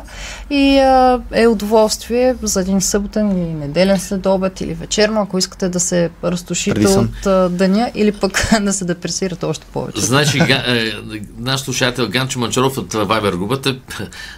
И 0.50 0.78
а, 0.78 1.20
е 1.32 1.46
удоволствие 1.46 2.34
за 2.42 2.60
един 2.60 2.80
съботен 2.80 3.30
или 3.30 3.54
неделен 3.54 4.00
следобед 4.00 4.60
или 4.60 4.74
вечерно, 4.74 5.20
ако 5.20 5.38
искате 5.38 5.68
да 5.68 5.80
се 5.80 6.10
разтушите 6.24 6.86
от 6.86 7.26
а, 7.26 7.48
деня 7.48 7.90
или 7.94 8.12
пък 8.12 8.50
да 8.60 8.72
се 8.72 8.83
депресирате 8.84 9.46
още 9.46 9.66
повече. 9.66 10.00
Значи, 10.00 10.38
га, 10.38 10.62
е, 10.66 10.92
наш 11.38 11.60
слушател 11.60 12.08
Ганчо 12.08 12.38
Манчаров 12.38 12.78
от 12.78 12.92
Вайбер 12.94 13.32
групата 13.32 13.76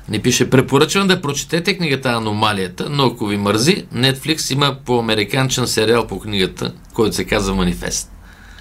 ни 0.08 0.18
пише, 0.18 0.50
препоръчвам 0.50 1.08
да 1.08 1.20
прочетете 1.20 1.76
книгата 1.76 2.08
Аномалията, 2.08 2.86
но 2.90 3.04
ако 3.04 3.26
ви 3.26 3.36
мързи, 3.36 3.84
Netflix 3.94 4.52
има 4.52 4.76
по 4.76 4.98
американчен 4.98 5.66
сериал 5.66 6.06
по 6.06 6.20
книгата, 6.20 6.72
който 6.94 7.16
се 7.16 7.24
казва 7.24 7.54
Манифест. 7.54 8.10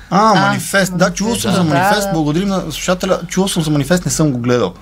А, 0.09 0.31
А, 0.31 0.41
манифест. 0.41 0.97
Да, 0.97 1.13
чувал 1.13 1.35
съм 1.35 1.51
да. 1.51 1.57
за 1.57 1.63
манифест. 1.65 2.01
да. 2.01 2.11
Благодарим 2.13 2.47
на 2.47 2.61
слушателя. 2.61 3.19
Чувал 3.27 3.47
съм 3.47 3.63
за 3.63 3.71
манифест, 3.71 4.05
не 4.05 4.11
съм 4.11 4.31
го 4.31 4.39
гледал. 4.39 4.73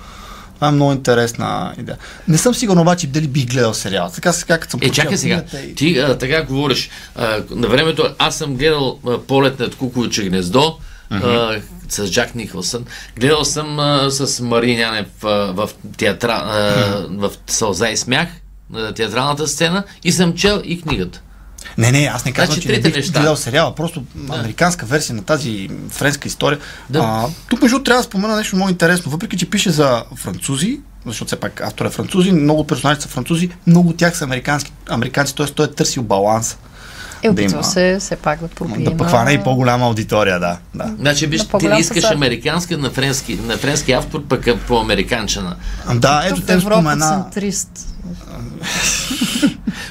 Това 0.54 0.68
е 0.68 0.72
много 0.72 0.92
интересна 0.92 1.74
идея. 1.78 1.98
Не 2.28 2.38
съм 2.38 2.54
сигурен 2.54 2.78
обаче 2.80 3.06
дали 3.06 3.28
бих 3.28 3.46
гледал 3.46 3.74
сериал. 3.74 4.10
Така 4.14 4.32
сега, 4.32 4.58
като 4.58 4.70
съм 4.70 4.80
Е, 4.82 4.90
чакай 4.90 5.18
сега. 5.18 5.34
книгата 5.36 5.60
и- 5.60 5.74
Ти 5.74 5.98
а, 5.98 6.18
така 6.18 6.42
говориш. 6.42 6.90
А, 7.14 7.38
на 7.50 7.68
времето 7.68 8.08
аз 8.18 8.36
съм 8.36 8.56
гледал 8.56 8.98
а, 9.06 9.18
полет 9.18 9.60
над 9.60 9.74
Куковиче 9.74 10.24
гнездо 10.24 10.76
а, 11.10 11.60
с 11.88 12.10
Джак 12.10 12.34
Никълсън. 12.34 12.84
Гледал 13.16 13.44
съм 13.44 13.78
а, 13.78 14.10
с 14.10 14.40
Марин 14.40 14.78
Янев 14.78 15.24
а, 15.24 15.28
в, 15.28 15.70
театра, 15.96 16.32
а, 16.32 17.06
в 17.10 17.30
Сълза 17.46 17.88
и 17.88 17.96
смях, 17.96 18.28
а, 18.74 18.94
театралната 18.94 19.48
сцена 19.48 19.84
и 20.04 20.12
съм 20.12 20.34
чел 20.34 20.62
и 20.64 20.82
книгата. 20.82 21.20
Не, 21.78 21.92
не, 21.92 22.10
аз 22.14 22.24
не 22.24 22.32
казвам, 22.32 22.54
Значи, 22.54 22.68
че 22.68 22.72
не 22.72 22.80
бих 22.80 22.96
неща. 22.96 23.20
гледал 23.20 23.36
сериала. 23.36 23.74
Просто 23.74 24.04
американска 24.30 24.86
версия 24.86 25.16
на 25.16 25.22
тази 25.22 25.70
френска 25.90 26.28
история. 26.28 26.58
Да. 26.90 26.98
А, 26.98 27.26
тук 27.48 27.62
между 27.62 27.82
трябва 27.82 28.02
да 28.02 28.04
спомена 28.04 28.36
нещо 28.36 28.56
много 28.56 28.70
интересно. 28.70 29.10
Въпреки, 29.10 29.36
че 29.36 29.50
пише 29.50 29.70
за 29.70 30.04
французи, 30.16 30.80
защото 31.06 31.26
все 31.26 31.36
пак 31.36 31.60
автор 31.60 31.86
е 31.86 31.90
французи, 31.90 32.32
много 32.32 32.60
от 32.60 32.68
персонажите 32.68 33.02
са 33.02 33.08
французи, 33.08 33.50
много 33.66 33.88
от 33.88 33.96
тях 33.96 34.16
са 34.16 34.24
американски, 34.24 34.72
американци, 34.88 35.34
т.е. 35.34 35.46
той 35.46 35.66
е 35.66 35.70
търсил 35.70 36.02
баланс. 36.02 36.56
Е, 37.24 37.30
да 37.30 37.42
има- 37.42 37.64
се 37.64 37.96
все 38.00 38.16
пак 38.16 38.40
да 38.40 38.48
пробие 38.48 38.84
Да 38.84 38.96
похване 38.96 39.32
и 39.32 39.38
по-голяма 39.38 39.86
аудитория, 39.86 40.40
да. 40.40 40.58
да. 40.74 40.94
Значи, 40.98 41.26
виж, 41.26 41.40
ти 41.40 41.48
по-голям 41.48 41.78
искаш 41.78 42.02
пазар. 42.02 42.14
американска 42.14 42.78
на 42.78 42.90
френски, 42.90 43.34
на 43.36 43.56
френски 43.56 43.92
автор, 43.92 44.22
пък 44.22 44.46
а, 44.46 44.56
по 44.58 44.78
американчина. 44.78 45.56
Да, 45.94 46.22
ето 46.26 46.40
В 46.40 46.46
те 46.46 46.52
Европа 46.52 46.74
спомена, 46.74 47.24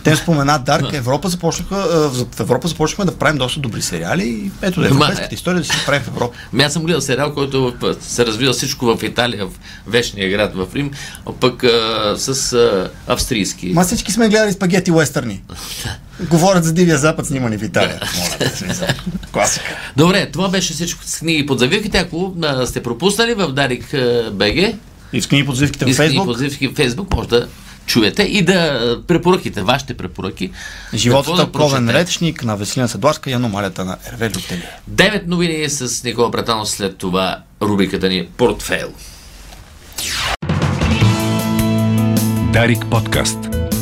те 0.03 0.15
спомена 0.15 0.59
Дарк, 0.59 0.93
Европа 0.93 1.29
започнаха, 1.29 1.75
в 2.09 2.39
Европа 2.39 2.67
започнахме 2.67 3.05
да 3.05 3.15
правим 3.15 3.37
доста 3.37 3.59
добри 3.59 3.81
сериали 3.81 4.23
и 4.23 4.51
ето 4.61 4.81
да 4.81 4.87
европейската 4.87 5.35
история 5.35 5.59
да 5.59 5.65
си 5.65 5.71
правим 5.85 6.01
в 6.01 6.07
Европа. 6.07 6.35
Ами 6.53 6.63
аз 6.63 6.73
съм 6.73 6.83
гледал 6.83 7.01
сериал, 7.01 7.33
който 7.33 7.73
в- 7.73 7.95
се 8.01 8.25
развива 8.25 8.53
всичко 8.53 8.85
в 8.87 9.03
Италия, 9.03 9.45
в 9.45 9.51
вечния 9.87 10.29
град 10.29 10.55
в 10.55 10.67
Рим, 10.75 10.91
пък 11.39 11.63
а, 11.63 12.13
с 12.17 12.53
а, 12.53 12.89
австрийски. 13.07 13.67
Ма 13.67 13.83
всички 13.83 14.11
сме 14.11 14.29
гледали 14.29 14.51
спагети 14.51 14.91
уестърни. 14.91 15.41
Говорят 16.19 16.63
за 16.63 16.73
Дивия 16.73 16.97
Запад, 16.97 17.25
снимани 17.27 17.57
в 17.57 17.63
Италия. 17.63 17.99
Моля. 18.17 18.87
Класика. 19.31 19.77
Добре, 19.97 20.29
това 20.31 20.49
беше 20.49 20.73
всичко 20.73 21.01
с 21.05 21.19
книги 21.19 21.45
под 21.45 21.59
завивките. 21.59 21.97
Ако 21.97 22.33
а, 22.43 22.65
сте 22.67 22.83
пропуснали 22.83 23.33
в 23.33 23.47
Дарик 23.47 23.95
БГ, 24.31 24.75
И 25.13 25.21
в 25.21 25.27
книги 25.27 25.45
подзвивките 25.45 25.85
в 25.85 25.93
с 25.93 25.97
Фейсбук. 25.97 26.25
под 26.25 26.37
завивки 26.37 26.67
в 26.67 26.75
Фейсбук, 26.75 27.13
може 27.13 27.29
да 27.29 27.47
чуете 27.85 28.23
и 28.23 28.41
да 28.41 28.79
препоръките, 29.07 29.61
вашите 29.61 29.93
препоръки. 29.93 30.51
Животът 30.93 31.35
да 31.35 31.41
тълковен 31.43 31.85
прочетете. 31.85 31.99
речник 32.05 32.43
на 32.43 32.57
Веселина 32.57 32.87
Седларска 32.89 33.29
и 33.29 33.33
аномалията 33.33 33.85
на 33.85 33.97
Ерве 34.13 34.29
Лютели. 34.29 34.63
Девет 34.87 35.27
новини 35.27 35.69
с 35.69 36.03
Никола 36.03 36.29
Братанов 36.29 36.69
след 36.69 36.97
това 36.97 37.37
рубриката 37.61 38.09
ни 38.09 38.27
Портфейл. 38.37 38.89
Дарик 42.53 42.85
подкаст. 42.91 43.37